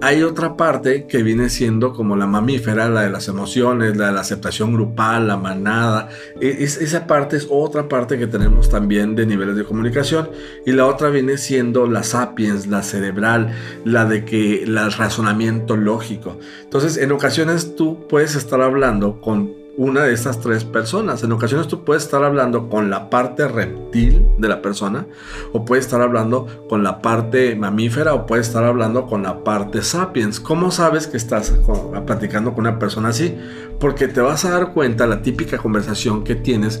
Hay 0.00 0.22
otra 0.22 0.56
parte 0.56 1.06
que 1.06 1.22
viene 1.22 1.48
siendo 1.50 1.92
como 1.92 2.16
la 2.16 2.26
mamífera, 2.26 2.88
la 2.88 3.02
de 3.02 3.10
las 3.10 3.28
emociones, 3.28 3.96
la 3.96 4.06
de 4.08 4.12
la 4.12 4.20
aceptación 4.20 4.72
grupal, 4.72 5.28
la 5.28 5.36
manada. 5.36 6.08
E- 6.40 6.56
es- 6.64 6.76
esa 6.78 7.06
parte 7.06 7.36
es 7.36 7.46
otra 7.50 7.88
parte 7.88 8.18
que 8.18 8.26
tenemos 8.26 8.68
también 8.68 9.14
de 9.14 9.26
niveles 9.26 9.56
de 9.56 9.64
comunicación. 9.64 10.30
Y 10.66 10.72
la 10.72 10.86
otra 10.86 11.10
viene 11.10 11.38
siendo 11.38 11.86
la 11.86 12.02
sapiens, 12.02 12.66
la 12.66 12.82
cerebral, 12.82 13.52
la 13.84 14.04
de 14.04 14.24
que 14.24 14.62
el 14.64 14.76
razonamiento 14.92 15.76
lógico. 15.76 16.38
Entonces, 16.62 16.96
en 16.96 17.12
ocasiones 17.12 17.76
tú 17.76 18.06
puedes 18.08 18.34
estar 18.34 18.60
hablando 18.60 19.20
con 19.20 19.63
una 19.76 20.02
de 20.04 20.12
estas 20.14 20.40
tres 20.40 20.64
personas. 20.64 21.22
En 21.24 21.32
ocasiones 21.32 21.66
tú 21.68 21.84
puedes 21.84 22.04
estar 22.04 22.22
hablando 22.22 22.68
con 22.68 22.90
la 22.90 23.10
parte 23.10 23.48
reptil 23.48 24.26
de 24.38 24.48
la 24.48 24.62
persona, 24.62 25.06
o 25.52 25.64
puedes 25.64 25.84
estar 25.86 26.00
hablando 26.00 26.46
con 26.68 26.82
la 26.84 27.02
parte 27.02 27.56
mamífera, 27.56 28.14
o 28.14 28.26
puedes 28.26 28.46
estar 28.48 28.64
hablando 28.64 29.06
con 29.06 29.22
la 29.24 29.42
parte 29.42 29.82
sapiens. 29.82 30.38
¿Cómo 30.40 30.70
sabes 30.70 31.06
que 31.06 31.16
estás 31.16 31.50
con- 31.66 32.04
platicando 32.06 32.52
con 32.54 32.66
una 32.66 32.78
persona 32.78 33.08
así? 33.08 33.36
Porque 33.80 34.06
te 34.06 34.20
vas 34.20 34.44
a 34.44 34.50
dar 34.50 34.72
cuenta 34.72 35.06
la 35.06 35.20
típica 35.22 35.58
conversación 35.58 36.22
que 36.22 36.36
tienes. 36.36 36.80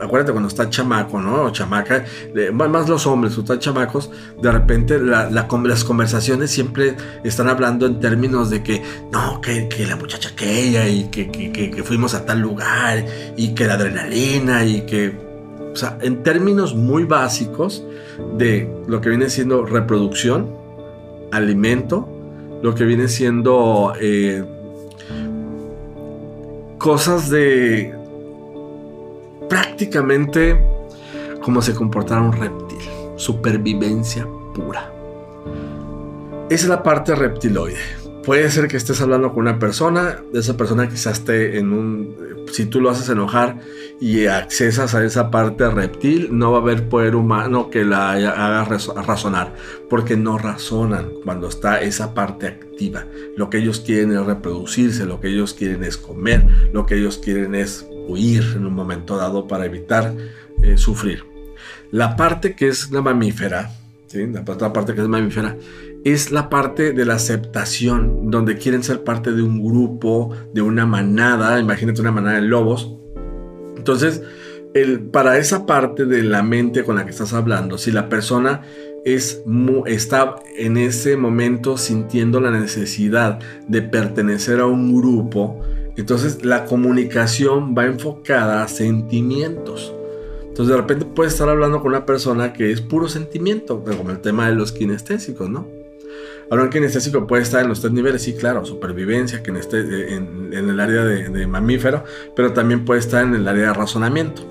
Acuérdate 0.00 0.32
cuando 0.32 0.48
está 0.48 0.68
chamaco, 0.68 1.20
¿no? 1.20 1.44
O 1.44 1.50
chamaca, 1.50 2.04
más 2.52 2.88
los 2.88 3.06
hombres, 3.06 3.36
o 3.38 3.40
están 3.40 3.58
chamacos, 3.60 4.10
de 4.42 4.52
repente 4.52 4.98
las 4.98 5.84
conversaciones 5.84 6.50
siempre 6.50 6.96
están 7.24 7.48
hablando 7.48 7.86
en 7.86 7.98
términos 8.00 8.50
de 8.50 8.62
que 8.62 8.82
no, 9.10 9.40
que, 9.40 9.68
la 9.86 9.96
muchacha 9.96 10.28
aquella 10.30 10.86
y 10.88 11.04
que- 11.08 11.30
que 11.30 11.82
fuimos 11.82 12.14
a 12.14 12.25
tal 12.26 12.40
lugar 12.40 13.04
y 13.36 13.54
que 13.54 13.66
la 13.66 13.74
adrenalina 13.74 14.64
y 14.64 14.82
que, 14.82 15.16
o 15.72 15.76
sea, 15.76 15.98
en 16.02 16.22
términos 16.22 16.74
muy 16.74 17.04
básicos 17.04 17.84
de 18.36 18.70
lo 18.86 19.00
que 19.00 19.08
viene 19.08 19.30
siendo 19.30 19.64
reproducción, 19.64 20.54
alimento, 21.32 22.08
lo 22.62 22.74
que 22.74 22.84
viene 22.84 23.08
siendo 23.08 23.92
eh, 24.00 24.44
cosas 26.78 27.30
de 27.30 27.94
prácticamente 29.48 30.60
como 31.42 31.62
se 31.62 31.74
comportara 31.74 32.22
un 32.22 32.32
reptil, 32.32 32.78
supervivencia 33.16 34.26
pura. 34.54 34.90
Esa 36.48 36.64
es 36.64 36.68
la 36.68 36.82
parte 36.82 37.14
reptiloide. 37.14 38.05
Puede 38.26 38.50
ser 38.50 38.66
que 38.66 38.76
estés 38.76 39.00
hablando 39.00 39.32
con 39.32 39.42
una 39.42 39.60
persona, 39.60 40.20
esa 40.34 40.56
persona 40.56 40.88
quizás 40.88 41.20
esté 41.20 41.58
en 41.58 41.72
un... 41.72 42.16
Si 42.50 42.66
tú 42.66 42.80
lo 42.80 42.90
haces 42.90 43.08
enojar 43.08 43.60
y 44.00 44.26
accesas 44.26 44.96
a 44.96 45.04
esa 45.04 45.30
parte 45.30 45.68
reptil, 45.70 46.30
no 46.32 46.50
va 46.50 46.58
a 46.58 46.60
haber 46.60 46.88
poder 46.88 47.14
humano 47.14 47.70
que 47.70 47.84
la 47.84 48.10
haga 48.12 48.64
razo- 48.64 49.00
razonar, 49.00 49.54
porque 49.88 50.16
no 50.16 50.38
razonan 50.38 51.10
cuando 51.22 51.48
está 51.48 51.80
esa 51.80 52.14
parte 52.14 52.48
activa. 52.48 53.04
Lo 53.36 53.48
que 53.48 53.58
ellos 53.58 53.78
quieren 53.78 54.10
es 54.10 54.26
reproducirse, 54.26 55.06
lo 55.06 55.20
que 55.20 55.28
ellos 55.28 55.54
quieren 55.54 55.84
es 55.84 55.96
comer, 55.96 56.44
lo 56.72 56.84
que 56.84 56.96
ellos 56.96 57.18
quieren 57.18 57.54
es 57.54 57.86
huir 58.08 58.42
en 58.56 58.66
un 58.66 58.74
momento 58.74 59.16
dado 59.16 59.46
para 59.46 59.66
evitar 59.66 60.12
eh, 60.64 60.76
sufrir. 60.76 61.24
La 61.92 62.16
parte 62.16 62.56
que 62.56 62.66
es 62.66 62.90
la 62.90 63.02
mamífera, 63.02 63.70
¿sí? 64.08 64.26
la 64.26 64.40
otra 64.40 64.72
parte 64.72 64.94
que 64.94 65.00
es 65.02 65.08
mamífera, 65.08 65.56
es 66.06 66.30
la 66.30 66.48
parte 66.48 66.92
de 66.92 67.04
la 67.04 67.14
aceptación, 67.14 68.30
donde 68.30 68.56
quieren 68.58 68.84
ser 68.84 69.02
parte 69.02 69.32
de 69.32 69.42
un 69.42 69.60
grupo, 69.60 70.30
de 70.54 70.62
una 70.62 70.86
manada, 70.86 71.58
imagínate 71.58 72.00
una 72.00 72.12
manada 72.12 72.36
de 72.36 72.42
lobos. 72.42 72.94
Entonces, 73.76 74.22
el, 74.72 75.00
para 75.00 75.36
esa 75.36 75.66
parte 75.66 76.04
de 76.06 76.22
la 76.22 76.44
mente 76.44 76.84
con 76.84 76.94
la 76.94 77.04
que 77.04 77.10
estás 77.10 77.32
hablando, 77.32 77.76
si 77.76 77.90
la 77.90 78.08
persona 78.08 78.62
es 79.04 79.42
está 79.86 80.36
en 80.56 80.76
ese 80.76 81.16
momento 81.16 81.76
sintiendo 81.76 82.38
la 82.38 82.52
necesidad 82.52 83.40
de 83.66 83.82
pertenecer 83.82 84.60
a 84.60 84.66
un 84.66 84.96
grupo, 84.96 85.60
entonces 85.96 86.44
la 86.44 86.66
comunicación 86.66 87.74
va 87.76 87.86
enfocada 87.86 88.62
a 88.62 88.68
sentimientos. 88.68 89.92
Entonces 90.42 90.68
de 90.68 90.76
repente 90.80 91.04
puedes 91.04 91.32
estar 91.32 91.48
hablando 91.48 91.80
con 91.80 91.88
una 91.88 92.06
persona 92.06 92.52
que 92.52 92.70
es 92.70 92.80
puro 92.80 93.08
sentimiento, 93.08 93.82
como 93.82 94.12
el 94.12 94.20
tema 94.20 94.48
de 94.48 94.54
los 94.54 94.70
kinestésicos, 94.70 95.50
¿no? 95.50 95.85
Un 96.50 96.70
kinestésico 96.70 97.26
puede 97.26 97.42
estar 97.42 97.62
en 97.62 97.68
los 97.68 97.80
tres 97.80 97.92
niveles, 97.92 98.22
sí, 98.22 98.34
claro, 98.34 98.64
supervivencia, 98.64 99.42
que 99.42 99.50
en, 99.50 99.56
este, 99.56 100.14
en, 100.14 100.50
en 100.52 100.70
el 100.70 100.78
área 100.80 101.04
de, 101.04 101.28
de 101.28 101.46
mamífero, 101.46 102.04
pero 102.34 102.52
también 102.52 102.84
puede 102.84 103.00
estar 103.00 103.24
en 103.24 103.34
el 103.34 103.46
área 103.48 103.68
de 103.68 103.74
razonamiento. 103.74 104.42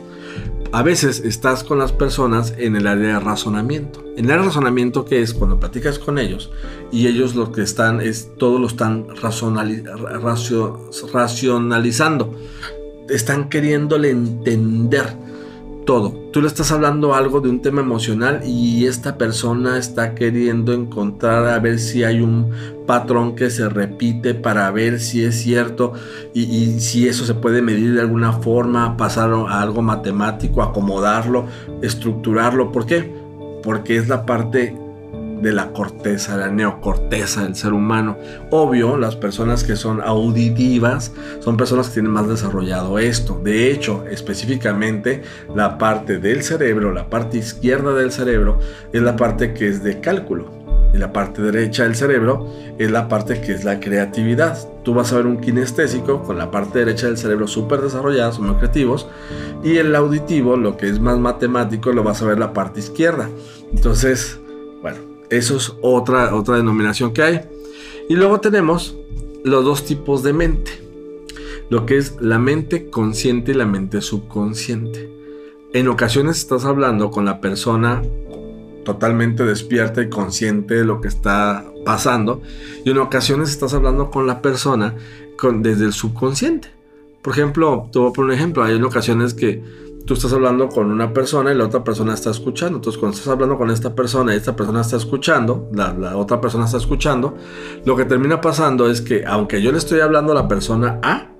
A 0.72 0.84
veces 0.84 1.22
estás 1.24 1.64
con 1.64 1.80
las 1.80 1.94
personas 1.94 2.54
en 2.58 2.76
el 2.76 2.86
área 2.88 3.14
de 3.14 3.20
razonamiento. 3.22 4.04
En 4.18 4.26
el 4.26 4.32
área 4.32 4.42
de 4.42 4.48
razonamiento, 4.50 5.06
que 5.06 5.22
es 5.22 5.34
cuando 5.34 5.58
platicas 5.58 6.00
con 6.00 6.20
ellos 6.20 6.52
y 6.92 7.08
ellos 7.08 7.34
lo 7.34 7.54
que 7.54 7.62
están 7.62 8.02
es 8.02 8.32
todo 8.38 8.60
lo 8.60 8.68
están 8.68 9.08
racio- 9.08 10.90
racionalizando. 11.14 12.36
Están 13.10 13.48
queriéndole 13.48 14.10
entender 14.10 15.14
todo. 15.86 16.12
Tú 16.34 16.42
le 16.42 16.48
estás 16.48 16.72
hablando 16.72 17.14
algo 17.14 17.40
de 17.40 17.50
un 17.50 17.62
tema 17.62 17.82
emocional 17.82 18.42
y 18.46 18.86
esta 18.86 19.18
persona 19.18 19.78
está 19.78 20.16
queriendo 20.16 20.74
encontrar 20.74 21.48
a 21.48 21.60
ver 21.60 21.80
si 21.80 22.04
hay 22.04 22.20
un 22.20 22.52
patrón 22.86 23.36
que 23.36 23.50
se 23.50 23.70
repite 23.70 24.34
para 24.34 24.70
ver 24.72 25.00
si 25.00 25.24
es 25.24 25.36
cierto 25.36 25.94
y, 26.34 26.44
y 26.44 26.80
si 26.80 27.08
eso 27.08 27.26
se 27.26 27.36
puede 27.36 27.62
medir 27.62 27.94
de 27.94 28.02
alguna 28.02 28.34
forma, 28.34 28.98
pasar 28.98 29.32
a 29.32 29.62
algo 29.62 29.82
matemático, 29.82 30.62
acomodarlo, 30.62 31.46
estructurarlo. 31.82 32.72
¿Por 32.72 32.86
qué? 32.86 33.14
Porque 33.64 33.98
es 33.98 34.08
la 34.08 34.26
parte 34.26 34.76
de 35.42 35.52
la 35.52 35.72
corteza, 35.72 36.38
la 36.38 36.50
neocorteza 36.50 37.44
del 37.44 37.56
ser 37.56 37.74
humano. 37.74 38.18
Obvio, 38.52 38.98
las 38.98 39.16
personas 39.16 39.64
que 39.64 39.76
son 39.76 40.02
auditivas 40.02 41.12
son 41.40 41.58
personas 41.58 41.88
que 41.88 41.96
tienen 41.96 42.12
más 42.12 42.28
desarrollado 42.28 43.00
esto. 43.00 43.40
De 43.44 43.72
hecho, 43.72 44.06
específicamente 44.10 45.24
la 45.54 45.78
parte 45.78 46.20
del 46.20 46.44
cerebro, 46.44 46.92
la 46.92 47.10
parte 47.10 47.38
izquierda 47.38 47.94
del 47.94 48.12
cerebro, 48.12 48.60
es 48.94 49.02
la 49.02 49.16
parte 49.16 49.54
que 49.54 49.68
es 49.68 49.84
de 49.84 50.00
cálculo. 50.00 50.66
Y 50.94 50.98
la 50.98 51.12
parte 51.12 51.42
derecha 51.42 51.84
del 51.84 51.96
cerebro 51.96 52.48
es 52.78 52.90
la 52.90 53.10
parte 53.10 53.42
que 53.42 53.52
es 53.52 53.66
la 53.66 53.82
creatividad. 53.82 54.58
Tú 54.84 54.94
vas 54.94 55.12
a 55.12 55.18
ver 55.18 55.26
un 55.26 55.42
kinestésico 55.42 56.24
con 56.24 56.38
la 56.38 56.52
parte 56.52 56.80
derecha 56.80 57.08
del 57.08 57.18
cerebro 57.18 57.48
súper 57.48 57.82
desarrollada, 57.82 58.32
son 58.32 58.48
muy 58.48 58.56
creativos. 58.56 59.08
Y 59.62 59.78
el 59.78 59.94
auditivo, 59.94 60.56
lo 60.56 60.78
que 60.78 60.88
es 60.88 61.00
más 61.02 61.18
matemático, 61.18 61.92
lo 61.92 62.04
vas 62.04 62.22
a 62.22 62.26
ver 62.26 62.40
la 62.40 62.54
parte 62.54 62.80
izquierda. 62.80 63.30
Entonces, 63.74 64.40
bueno, 64.82 65.15
eso 65.30 65.58
es 65.58 65.74
otra, 65.82 66.36
otra 66.36 66.58
denominación 66.58 67.14
que 67.14 67.24
hay. 67.24 67.42
Y 68.10 68.16
luego 68.16 68.40
tenemos 68.40 68.96
los 69.44 69.64
dos 69.64 69.86
tipos 69.86 70.24
de 70.24 70.34
mente. 70.34 70.72
Lo 71.70 71.86
que 71.86 71.98
es 71.98 72.18
la 72.22 72.38
mente 72.38 72.90
consciente 72.90 73.52
y 73.52 73.56
la 73.56 73.66
mente 73.66 74.02
subconsciente. 74.02 75.10
En 75.74 75.88
ocasiones 75.88 76.38
estás 76.38 76.66
hablando 76.66 77.12
con 77.12 77.26
la 77.26 77.42
persona 77.42 78.02
totalmente 78.86 79.44
despierta 79.44 80.02
y 80.02 80.10
consciente 80.10 80.76
de 80.76 80.86
lo 80.86 81.02
que 81.02 81.08
está 81.08 81.66
pasando. 81.84 82.42
Y 82.86 82.92
en 82.92 83.00
ocasiones 83.00 83.50
estás 83.50 83.74
hablando 83.74 84.10
con 84.12 84.28
la 84.28 84.42
persona 84.42 84.96
con, 85.38 85.64
desde 85.64 85.86
el 85.86 85.94
subconsciente. 85.94 86.70
Por 87.22 87.34
ejemplo, 87.34 87.90
te 87.92 88.00
voy 88.00 88.10
a 88.10 88.14
poner 88.14 88.32
un 88.32 88.36
ejemplo. 88.38 88.64
Hay 88.64 88.82
ocasiones 88.82 89.34
que 89.34 89.62
tú 90.06 90.14
estás 90.14 90.32
hablando 90.34 90.70
con 90.70 90.92
una 90.92 91.12
persona 91.14 91.52
y 91.52 91.56
la 91.56 91.66
otra 91.66 91.84
persona 91.84 92.14
está 92.14 92.32
escuchando. 92.32 92.78
Entonces, 92.78 93.00
cuando 93.00 93.18
estás 93.18 93.32
hablando 93.32 93.58
con 93.58 93.72
esta 93.72 93.94
persona 93.94 94.34
y 94.34 94.38
esta 94.38 94.56
persona 94.56 94.82
está 94.82 94.98
escuchando, 94.98 95.70
la, 95.74 95.94
la 95.94 96.18
otra 96.18 96.40
persona 96.40 96.66
está 96.66 96.78
escuchando, 96.78 97.36
lo 97.86 97.96
que 97.96 98.06
termina 98.06 98.40
pasando 98.40 98.90
es 98.90 99.02
que 99.02 99.26
aunque 99.26 99.62
yo 99.62 99.72
le 99.72 99.78
estoy 99.78 100.00
hablando 100.00 100.32
a 100.32 100.36
la 100.36 100.48
persona 100.48 101.00
A, 101.02 101.32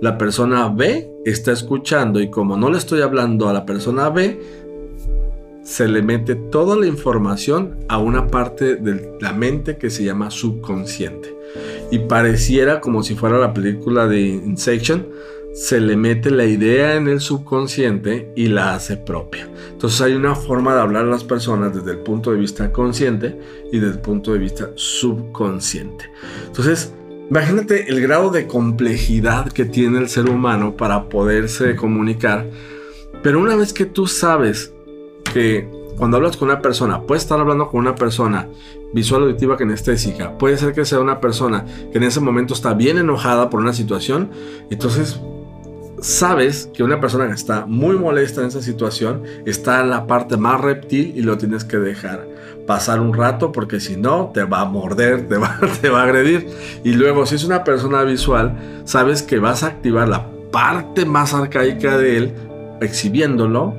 la 0.00 0.18
persona 0.18 0.68
B 0.68 1.10
está 1.24 1.52
escuchando 1.52 2.20
y 2.20 2.30
como 2.30 2.56
no 2.56 2.70
le 2.70 2.78
estoy 2.78 3.02
hablando 3.02 3.48
a 3.48 3.52
la 3.52 3.64
persona 3.64 4.10
B, 4.10 4.40
se 5.66 5.88
le 5.88 6.00
mete 6.00 6.36
toda 6.36 6.76
la 6.76 6.86
información 6.86 7.76
a 7.88 7.98
una 7.98 8.28
parte 8.28 8.76
de 8.76 9.16
la 9.20 9.32
mente 9.32 9.76
que 9.78 9.90
se 9.90 10.04
llama 10.04 10.30
subconsciente. 10.30 11.36
Y 11.90 12.00
pareciera 12.00 12.80
como 12.80 13.02
si 13.02 13.16
fuera 13.16 13.38
la 13.38 13.52
película 13.52 14.06
de 14.06 14.20
Inception, 14.20 15.06
se 15.56 15.80
le 15.80 15.96
mete 15.96 16.30
la 16.30 16.44
idea 16.44 16.96
en 16.96 17.08
el 17.08 17.18
subconsciente 17.18 18.30
y 18.36 18.48
la 18.48 18.74
hace 18.74 18.98
propia. 18.98 19.48
Entonces 19.70 20.02
hay 20.02 20.12
una 20.12 20.34
forma 20.34 20.74
de 20.74 20.82
hablar 20.82 21.06
a 21.06 21.08
las 21.08 21.24
personas 21.24 21.74
desde 21.74 21.92
el 21.92 22.00
punto 22.00 22.30
de 22.30 22.36
vista 22.36 22.70
consciente 22.70 23.40
y 23.72 23.78
desde 23.78 23.94
el 23.94 24.00
punto 24.00 24.34
de 24.34 24.38
vista 24.38 24.68
subconsciente. 24.74 26.10
Entonces, 26.46 26.92
imagínate 27.30 27.88
el 27.88 28.02
grado 28.02 28.30
de 28.30 28.46
complejidad 28.46 29.50
que 29.50 29.64
tiene 29.64 29.98
el 29.98 30.10
ser 30.10 30.28
humano 30.28 30.76
para 30.76 31.08
poderse 31.08 31.74
comunicar. 31.74 32.46
Pero 33.22 33.40
una 33.40 33.56
vez 33.56 33.72
que 33.72 33.86
tú 33.86 34.06
sabes 34.06 34.74
que 35.32 35.70
cuando 35.96 36.18
hablas 36.18 36.36
con 36.36 36.50
una 36.50 36.60
persona, 36.60 37.00
puedes 37.00 37.22
estar 37.22 37.40
hablando 37.40 37.70
con 37.70 37.80
una 37.80 37.94
persona 37.94 38.46
visual, 38.92 39.22
auditiva, 39.22 39.56
kinestésica, 39.56 40.36
puede 40.36 40.58
ser 40.58 40.74
que 40.74 40.84
sea 40.84 41.00
una 41.00 41.18
persona 41.18 41.64
que 41.90 41.96
en 41.96 42.04
ese 42.04 42.20
momento 42.20 42.52
está 42.52 42.74
bien 42.74 42.98
enojada 42.98 43.48
por 43.48 43.60
una 43.60 43.72
situación, 43.72 44.30
entonces 44.70 45.18
sabes 46.00 46.70
que 46.74 46.82
una 46.82 47.00
persona 47.00 47.26
que 47.26 47.34
está 47.34 47.66
muy 47.66 47.96
molesta 47.96 48.40
en 48.40 48.48
esa 48.48 48.62
situación 48.62 49.22
está 49.44 49.80
en 49.80 49.90
la 49.90 50.06
parte 50.06 50.36
más 50.36 50.60
reptil 50.60 51.12
y 51.16 51.22
lo 51.22 51.38
tienes 51.38 51.64
que 51.64 51.78
dejar. 51.78 52.26
pasar 52.66 52.98
un 52.98 53.14
rato 53.14 53.52
porque 53.52 53.78
si 53.78 53.96
no 53.96 54.32
te 54.34 54.42
va 54.42 54.62
a 54.62 54.64
morder, 54.64 55.28
te 55.28 55.36
va, 55.36 55.56
a 56.00 56.02
agredir. 56.02 56.48
Y 56.82 56.94
luego 56.94 57.24
si 57.24 57.36
es 57.36 57.44
una 57.44 57.62
persona 57.62 58.02
visual, 58.02 58.82
sabes 58.84 59.22
que 59.22 59.38
vas 59.38 59.62
a 59.62 59.68
activar 59.68 60.08
la 60.08 60.26
parte 60.50 61.06
más 61.06 61.32
arcaica 61.32 61.96
de 61.96 62.16
él 62.16 62.34
exhibiéndolo, 62.80 63.72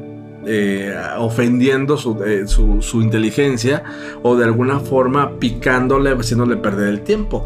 eh, 0.46 0.96
ofendiendo 1.18 1.96
eh, 2.26 2.44
su, 2.48 2.82
su, 2.82 3.02
inteligencia 3.02 3.84
o 4.24 4.38
de 4.38 4.46
alguna 4.46 4.80
forma 4.80 5.38
picándole, 5.38 6.12
haciéndole 6.12 6.56
perder 6.56 6.88
el 6.88 7.02
tiempo. 7.02 7.46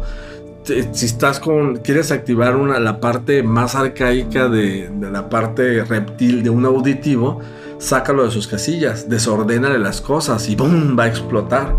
Si 0.64 1.06
estás 1.06 1.40
con, 1.40 1.78
quieres 1.78 2.12
activar 2.12 2.54
una, 2.54 2.78
la 2.78 3.00
parte 3.00 3.42
más 3.42 3.74
arcaica 3.74 4.48
de, 4.48 4.88
la 5.00 5.28
parte 5.28 5.82
reptil 5.82 6.44
de 6.44 6.50
un 6.50 6.64
auditivo, 6.64 7.40
sácalo 7.78 8.24
de 8.24 8.30
sus 8.30 8.46
casillas, 8.46 9.08
desordénale 9.08 9.80
las 9.80 10.00
cosas 10.00 10.48
y 10.48 10.54
¡boom! 10.54 10.96
va 10.96 11.04
a 11.04 11.08
explotar. 11.08 11.74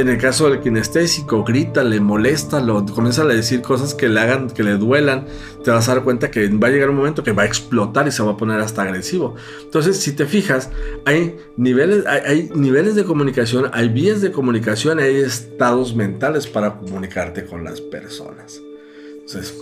En 0.00 0.08
el 0.08 0.16
caso 0.16 0.48
del 0.48 0.60
kinestésico, 0.60 1.44
grítale, 1.44 2.00
moléstalo, 2.00 2.86
comienza 2.86 3.20
a 3.20 3.26
decir 3.26 3.60
cosas 3.60 3.94
que 3.94 4.08
le 4.08 4.18
hagan, 4.18 4.48
que 4.48 4.62
le 4.62 4.78
duelan. 4.78 5.26
Te 5.62 5.70
vas 5.70 5.90
a 5.90 5.94
dar 5.94 6.04
cuenta 6.04 6.30
que 6.30 6.48
va 6.48 6.68
a 6.68 6.70
llegar 6.70 6.88
un 6.88 6.96
momento 6.96 7.22
que 7.22 7.32
va 7.32 7.42
a 7.42 7.44
explotar 7.44 8.08
y 8.08 8.10
se 8.10 8.22
va 8.22 8.30
a 8.30 8.36
poner 8.38 8.60
hasta 8.60 8.80
agresivo. 8.80 9.34
Entonces, 9.62 9.98
si 9.98 10.12
te 10.12 10.24
fijas, 10.24 10.70
hay 11.04 11.36
niveles, 11.58 12.06
hay, 12.06 12.20
hay 12.24 12.50
niveles 12.54 12.94
de 12.94 13.04
comunicación, 13.04 13.68
hay 13.74 13.90
vías 13.90 14.22
de 14.22 14.32
comunicación, 14.32 15.00
hay 15.00 15.16
estados 15.16 15.94
mentales 15.94 16.46
para 16.46 16.78
comunicarte 16.78 17.44
con 17.44 17.62
las 17.62 17.82
personas. 17.82 18.58
Entonces, 19.12 19.54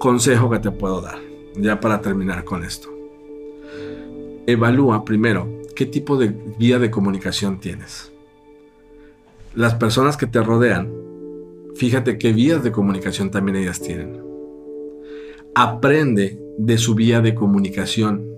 consejo 0.00 0.50
que 0.50 0.58
te 0.58 0.72
puedo 0.72 1.00
dar, 1.00 1.20
ya 1.54 1.78
para 1.78 2.00
terminar 2.00 2.42
con 2.42 2.64
esto. 2.64 2.88
Evalúa 4.48 5.04
primero 5.04 5.48
qué 5.76 5.86
tipo 5.86 6.16
de 6.16 6.34
vía 6.58 6.80
de 6.80 6.90
comunicación 6.90 7.60
tienes 7.60 8.12
las 9.54 9.74
personas 9.74 10.16
que 10.16 10.26
te 10.26 10.42
rodean, 10.42 10.92
fíjate 11.76 12.18
qué 12.18 12.32
vías 12.32 12.64
de 12.64 12.72
comunicación 12.72 13.30
también 13.30 13.56
ellas 13.56 13.80
tienen. 13.80 14.20
Aprende 15.54 16.40
de 16.58 16.78
su 16.78 16.94
vía 16.94 17.20
de 17.20 17.34
comunicación 17.34 18.28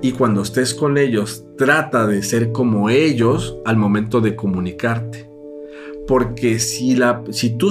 y 0.00 0.12
cuando 0.12 0.42
estés 0.42 0.74
con 0.74 0.96
ellos, 0.96 1.44
trata 1.56 2.06
de 2.06 2.22
ser 2.22 2.52
como 2.52 2.88
ellos 2.88 3.58
al 3.64 3.76
momento 3.76 4.20
de 4.20 4.36
comunicarte. 4.36 5.28
Porque 6.06 6.58
si, 6.60 6.94
la, 6.94 7.24
si 7.30 7.56
tú, 7.56 7.70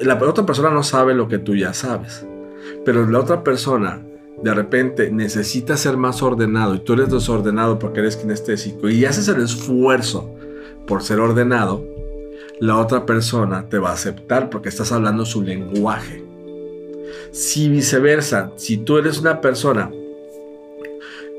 la 0.00 0.14
otra 0.22 0.46
persona 0.46 0.70
no 0.70 0.84
sabe 0.84 1.14
lo 1.14 1.26
que 1.26 1.38
tú 1.38 1.56
ya 1.56 1.74
sabes, 1.74 2.24
pero 2.84 3.08
la 3.10 3.18
otra 3.18 3.42
persona 3.42 4.04
de 4.42 4.54
repente 4.54 5.10
necesita 5.10 5.76
ser 5.76 5.96
más 5.96 6.22
ordenado 6.22 6.76
y 6.76 6.78
tú 6.78 6.92
eres 6.92 7.10
desordenado 7.10 7.78
porque 7.80 7.98
eres 7.98 8.16
kinestésico 8.16 8.88
y 8.88 9.04
haces 9.04 9.26
el 9.26 9.42
esfuerzo 9.42 10.37
por 10.88 11.02
ser 11.02 11.20
ordenado, 11.20 11.84
la 12.58 12.78
otra 12.78 13.06
persona 13.06 13.68
te 13.68 13.78
va 13.78 13.90
a 13.90 13.94
aceptar 13.94 14.50
porque 14.50 14.68
estás 14.68 14.90
hablando 14.90 15.24
su 15.24 15.42
lenguaje. 15.42 16.24
Si 17.30 17.68
viceversa, 17.68 18.50
si 18.56 18.78
tú 18.78 18.98
eres 18.98 19.18
una 19.18 19.40
persona 19.40 19.92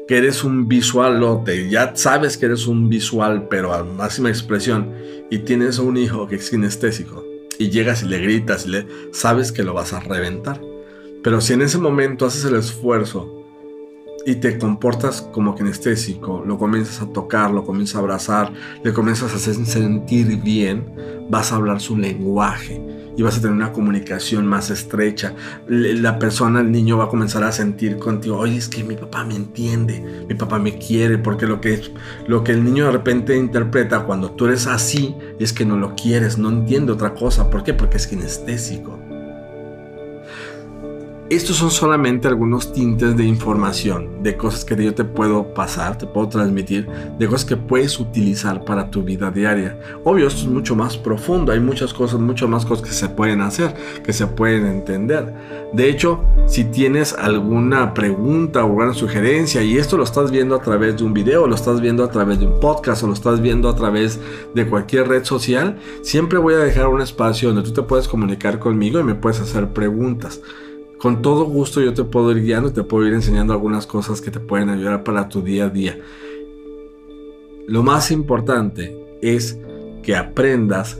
que 0.08 0.18
eres 0.18 0.44
un 0.44 0.68
visual 0.68 1.20
lote, 1.20 1.70
ya 1.70 1.96
sabes 1.96 2.38
que 2.38 2.46
eres 2.46 2.68
un 2.68 2.90
visual, 2.90 3.48
pero 3.50 3.74
a 3.74 3.84
máxima 3.84 4.30
expresión, 4.30 4.94
y 5.30 5.40
tienes 5.40 5.78
un 5.78 5.98
hijo 5.98 6.28
que 6.28 6.36
es 6.36 6.50
kinestésico, 6.50 7.26
y 7.60 7.70
llegas 7.70 8.04
y 8.04 8.08
le 8.08 8.20
gritas, 8.20 8.66
y 8.66 8.70
le, 8.70 8.88
sabes 9.12 9.52
que 9.52 9.64
lo 9.64 9.74
vas 9.74 9.94
a 9.94 10.00
reventar. 10.00 10.62
Pero 11.22 11.42
si 11.42 11.54
en 11.54 11.62
ese 11.62 11.78
momento 11.78 12.26
haces 12.26 12.46
el 12.46 12.56
esfuerzo 12.56 13.39
y 14.26 14.36
te 14.36 14.58
comportas 14.58 15.22
como 15.22 15.56
kinestésico, 15.56 16.44
lo 16.46 16.58
comienzas 16.58 17.02
a 17.02 17.08
tocar, 17.12 17.52
lo 17.52 17.66
comienzas 17.66 17.96
a 17.96 18.00
abrazar, 18.00 18.54
le 18.84 18.94
comienzas 18.94 19.34
a 19.34 19.36
hacer 19.38 19.56
sentir 19.66 20.42
bien, 20.42 20.86
vas 21.30 21.52
a 21.52 21.56
hablar 21.56 21.80
su 21.80 21.98
lenguaje 21.98 22.82
y 23.16 23.22
vas 23.22 23.38
a 23.38 23.42
tener 23.42 23.56
una 23.56 23.74
comunicación 23.74 24.48
más 24.48 24.70
estrecha. 24.70 25.34
La 25.68 26.20
persona, 26.20 26.62
el 26.62 26.72
niño 26.72 26.98
va 26.98 27.06
a 27.06 27.10
comenzar 27.10 27.44
a 27.44 27.52
sentir 27.52 27.98
contigo, 27.98 28.38
oye, 28.38 28.58
es 28.58 28.70
que 28.70 28.84
mi 28.84 28.96
papá 28.96 29.26
me 29.26 29.36
entiende, 29.36 30.26
mi 30.28 30.36
papá 30.36 30.58
me 30.60 30.78
quiere, 30.78 31.18
porque 31.18 31.46
lo 31.46 31.60
que, 31.60 31.82
lo 32.28 32.44
que 32.44 32.54
el 32.54 32.64
niño 32.64 32.86
de 32.86 32.92
repente 32.92 33.36
interpreta 33.36 34.06
cuando 34.06 34.32
tú 34.32 34.46
eres 34.46 34.68
así 34.68 35.16
es 35.40 35.52
que 35.54 35.66
no 35.66 35.76
lo 35.76 35.96
quieres, 35.96 36.38
no 36.38 36.50
entiende 36.50 36.92
otra 36.92 37.14
cosa. 37.14 37.50
¿Por 37.50 37.64
qué? 37.64 37.74
Porque 37.74 37.98
es 37.98 38.08
kinestésico. 38.08 39.09
Estos 41.30 41.58
son 41.58 41.70
solamente 41.70 42.28
algunos 42.28 42.74
tintes 42.74 43.16
de 43.16 43.24
información, 43.24 44.24
de 44.24 44.36
cosas 44.36 44.66
que 44.66 44.84
yo 44.84 44.96
te 44.96 45.04
puedo 45.04 45.54
pasar, 45.54 45.96
te 45.96 46.08
puedo 46.08 46.28
transmitir, 46.28 46.88
de 47.20 47.28
cosas 47.28 47.46
que 47.46 47.56
puedes 47.56 48.00
utilizar 48.00 48.66
para 48.66 48.90
tu 48.90 49.04
vida 49.04 49.30
diaria. 49.30 49.80
Obvio, 50.04 50.26
esto 50.26 50.42
es 50.42 50.48
mucho 50.48 50.76
más 50.76 50.98
profundo, 50.98 51.52
hay 51.52 51.60
muchas 51.60 51.94
cosas, 51.94 52.20
mucho 52.20 52.48
más 52.48 52.66
cosas 52.66 52.88
que 52.88 52.96
se 52.96 53.10
pueden 53.10 53.42
hacer, 53.42 53.76
que 54.04 54.12
se 54.12 54.26
pueden 54.26 54.66
entender. 54.66 55.32
De 55.72 55.88
hecho, 55.88 56.20
si 56.48 56.64
tienes 56.64 57.14
alguna 57.14 57.94
pregunta 57.94 58.64
o 58.64 58.70
alguna 58.70 58.96
sugerencia 58.96 59.62
y 59.62 59.78
esto 59.78 59.98
lo 59.98 60.06
estás 60.06 60.32
viendo 60.32 60.56
a 60.56 60.64
través 60.64 60.98
de 60.98 61.04
un 61.04 61.14
video, 61.14 61.46
lo 61.46 61.54
estás 61.54 61.80
viendo 61.80 62.04
a 62.04 62.10
través 62.10 62.40
de 62.40 62.48
un 62.48 62.60
podcast 62.60 63.04
o 63.04 63.08
lo 63.08 63.14
estás 63.14 63.40
viendo 63.40 63.70
a 63.70 63.76
través 63.76 64.20
de 64.56 64.68
cualquier 64.68 65.08
red 65.08 65.24
social, 65.24 65.78
siempre 66.02 66.40
voy 66.40 66.56
a 66.56 66.58
dejar 66.58 66.88
un 66.88 67.02
espacio 67.02 67.50
donde 67.50 67.70
tú 67.70 67.72
te 67.72 67.84
puedes 67.84 68.08
comunicar 68.08 68.58
conmigo 68.58 69.00
y 69.00 69.04
me 69.04 69.14
puedes 69.14 69.40
hacer 69.40 69.68
preguntas 69.74 70.42
con 71.00 71.22
todo 71.22 71.46
gusto 71.46 71.82
yo 71.82 71.94
te 71.94 72.04
puedo 72.04 72.32
ir 72.32 72.44
guiando 72.44 72.70
y 72.70 72.74
te 72.74 72.84
puedo 72.84 73.08
ir 73.08 73.14
enseñando 73.14 73.54
algunas 73.54 73.88
cosas 73.88 74.22
que 74.22 74.32
te 74.32 74.40
pueden 74.40 74.70
ayudar 74.70 75.04
para 75.04 75.30
tu 75.30 75.42
día 75.42 75.66
a 75.66 75.70
día. 75.70 75.98
Lo 77.68 77.84
más 77.84 78.12
importante 78.12 78.96
es 79.22 79.58
que 80.04 80.16
aprendas 80.16 81.00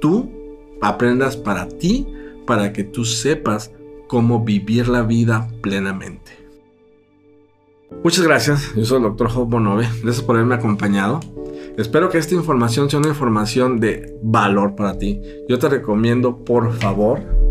tú, 0.00 0.28
aprendas 0.80 1.36
para 1.36 1.68
ti, 1.68 2.06
para 2.46 2.72
que 2.72 2.82
tú 2.82 3.04
sepas 3.04 3.70
cómo 4.08 4.44
vivir 4.44 4.88
la 4.88 5.02
vida 5.02 5.48
plenamente. 5.62 6.32
Muchas 8.02 8.26
gracias, 8.26 8.74
yo 8.74 8.84
soy 8.84 8.98
el 8.98 9.04
doctor 9.04 9.30
Job 9.30 9.48
Bonove, 9.48 9.86
gracias 10.02 10.22
por 10.22 10.36
haberme 10.36 10.56
acompañado. 10.56 11.20
Espero 11.78 12.08
que 12.08 12.18
esta 12.18 12.34
información 12.34 12.90
sea 12.90 12.98
una 12.98 13.08
información 13.08 13.78
de 13.78 14.18
valor 14.22 14.74
para 14.74 14.98
ti. 14.98 15.20
Yo 15.48 15.58
te 15.58 15.68
recomiendo, 15.68 16.44
por 16.44 16.72
favor, 16.72 17.45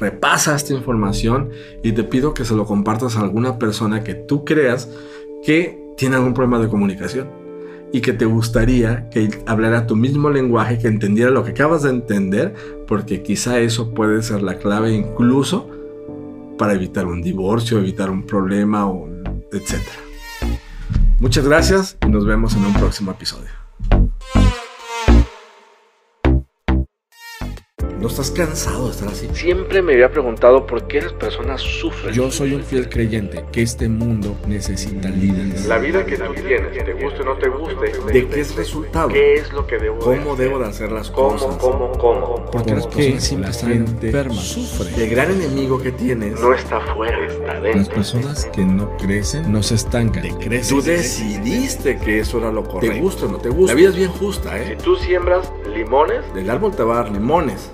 repasa 0.00 0.56
esta 0.56 0.72
información 0.72 1.50
y 1.82 1.92
te 1.92 2.02
pido 2.02 2.34
que 2.34 2.44
se 2.44 2.54
lo 2.54 2.64
compartas 2.64 3.16
a 3.16 3.20
alguna 3.20 3.58
persona 3.58 4.02
que 4.02 4.14
tú 4.14 4.44
creas 4.44 4.88
que 5.44 5.78
tiene 5.96 6.16
algún 6.16 6.34
problema 6.34 6.58
de 6.58 6.68
comunicación 6.68 7.28
y 7.92 8.00
que 8.00 8.12
te 8.12 8.24
gustaría 8.24 9.08
que 9.10 9.28
hablara 9.46 9.86
tu 9.86 9.96
mismo 9.96 10.30
lenguaje, 10.30 10.78
que 10.78 10.88
entendiera 10.88 11.30
lo 11.30 11.44
que 11.44 11.50
acabas 11.50 11.82
de 11.82 11.90
entender, 11.90 12.54
porque 12.86 13.22
quizá 13.22 13.58
eso 13.58 13.92
puede 13.92 14.22
ser 14.22 14.42
la 14.42 14.58
clave 14.58 14.92
incluso 14.92 15.68
para 16.56 16.74
evitar 16.74 17.06
un 17.06 17.20
divorcio, 17.20 17.78
evitar 17.78 18.10
un 18.10 18.24
problema, 18.24 18.90
etc. 19.52 19.76
Muchas 21.18 21.46
gracias 21.46 21.96
y 22.06 22.08
nos 22.08 22.24
vemos 22.24 22.54
en 22.54 22.64
un 22.64 22.72
próximo 22.74 23.10
episodio. 23.10 23.50
¿No 28.00 28.08
estás 28.08 28.30
cansado 28.30 28.86
de 28.86 28.92
estar 28.92 29.08
así? 29.08 29.28
Siempre 29.34 29.82
me 29.82 29.92
había 29.92 30.10
preguntado 30.10 30.66
por 30.66 30.86
qué 30.86 31.02
las 31.02 31.12
personas 31.12 31.60
sufren. 31.60 32.14
Yo 32.14 32.30
soy 32.30 32.54
un 32.54 32.62
fiel 32.64 32.88
creyente 32.88 33.44
que 33.52 33.60
este 33.60 33.90
mundo 33.90 34.36
necesita 34.48 35.10
líderes. 35.10 35.66
La 35.66 35.76
vida 35.76 36.06
que 36.06 36.16
tú 36.16 36.32
tienes, 36.32 36.72
te 36.72 36.94
guste 36.94 37.20
o 37.20 37.24
no 37.26 37.36
te 37.36 37.48
guste, 37.50 37.92
¿De 38.10 38.26
qué 38.26 38.40
es 38.40 38.56
resultado? 38.56 39.08
¿Qué 39.08 39.34
es 39.34 39.52
lo 39.52 39.66
que 39.66 39.76
debo 39.76 39.98
¿Cómo 39.98 40.32
hacer? 40.32 40.46
debo 40.48 40.58
de 40.58 40.64
hacer 40.66 40.90
las 40.92 41.10
¿Cómo, 41.10 41.28
cosas? 41.36 41.56
cómo, 41.58 41.92
cómo? 41.92 42.46
Porque 42.50 42.74
las 42.74 42.86
personas 42.86 43.22
siempre 43.22 43.48
la 43.48 43.54
están 43.54 43.72
enfermas. 43.72 44.38
sufre. 44.44 45.04
El 45.04 45.10
gran 45.10 45.30
enemigo 45.32 45.78
que 45.78 45.92
tienes, 45.92 46.40
No 46.40 46.54
está 46.54 46.78
afuera, 46.78 47.18
está 47.26 47.54
Las 47.54 47.62
dentro. 47.62 47.94
personas 47.96 48.46
que 48.46 48.64
no 48.64 48.96
crecen 48.96 49.52
no 49.52 49.62
se 49.62 49.74
estancan. 49.74 50.22
tú 50.66 50.80
decidiste 50.80 51.98
que 51.98 52.20
eso 52.20 52.38
era 52.38 52.50
lo 52.50 52.64
correcto. 52.64 52.94
Te 52.94 53.00
gusta 53.02 53.26
o 53.26 53.28
no 53.28 53.36
te 53.38 53.50
gusta. 53.50 53.74
La 53.74 53.78
vida 53.78 53.90
es 53.90 53.96
bien 53.96 54.10
justa, 54.10 54.56
Si 54.64 54.72
¿eh? 54.72 54.78
tú 54.82 54.96
siembras 54.96 55.52
limones, 55.74 56.32
Del 56.32 56.48
árbol 56.48 56.74
te 56.74 56.82
va 56.82 56.94
a 57.00 57.02
dar 57.04 57.12
limones. 57.12 57.70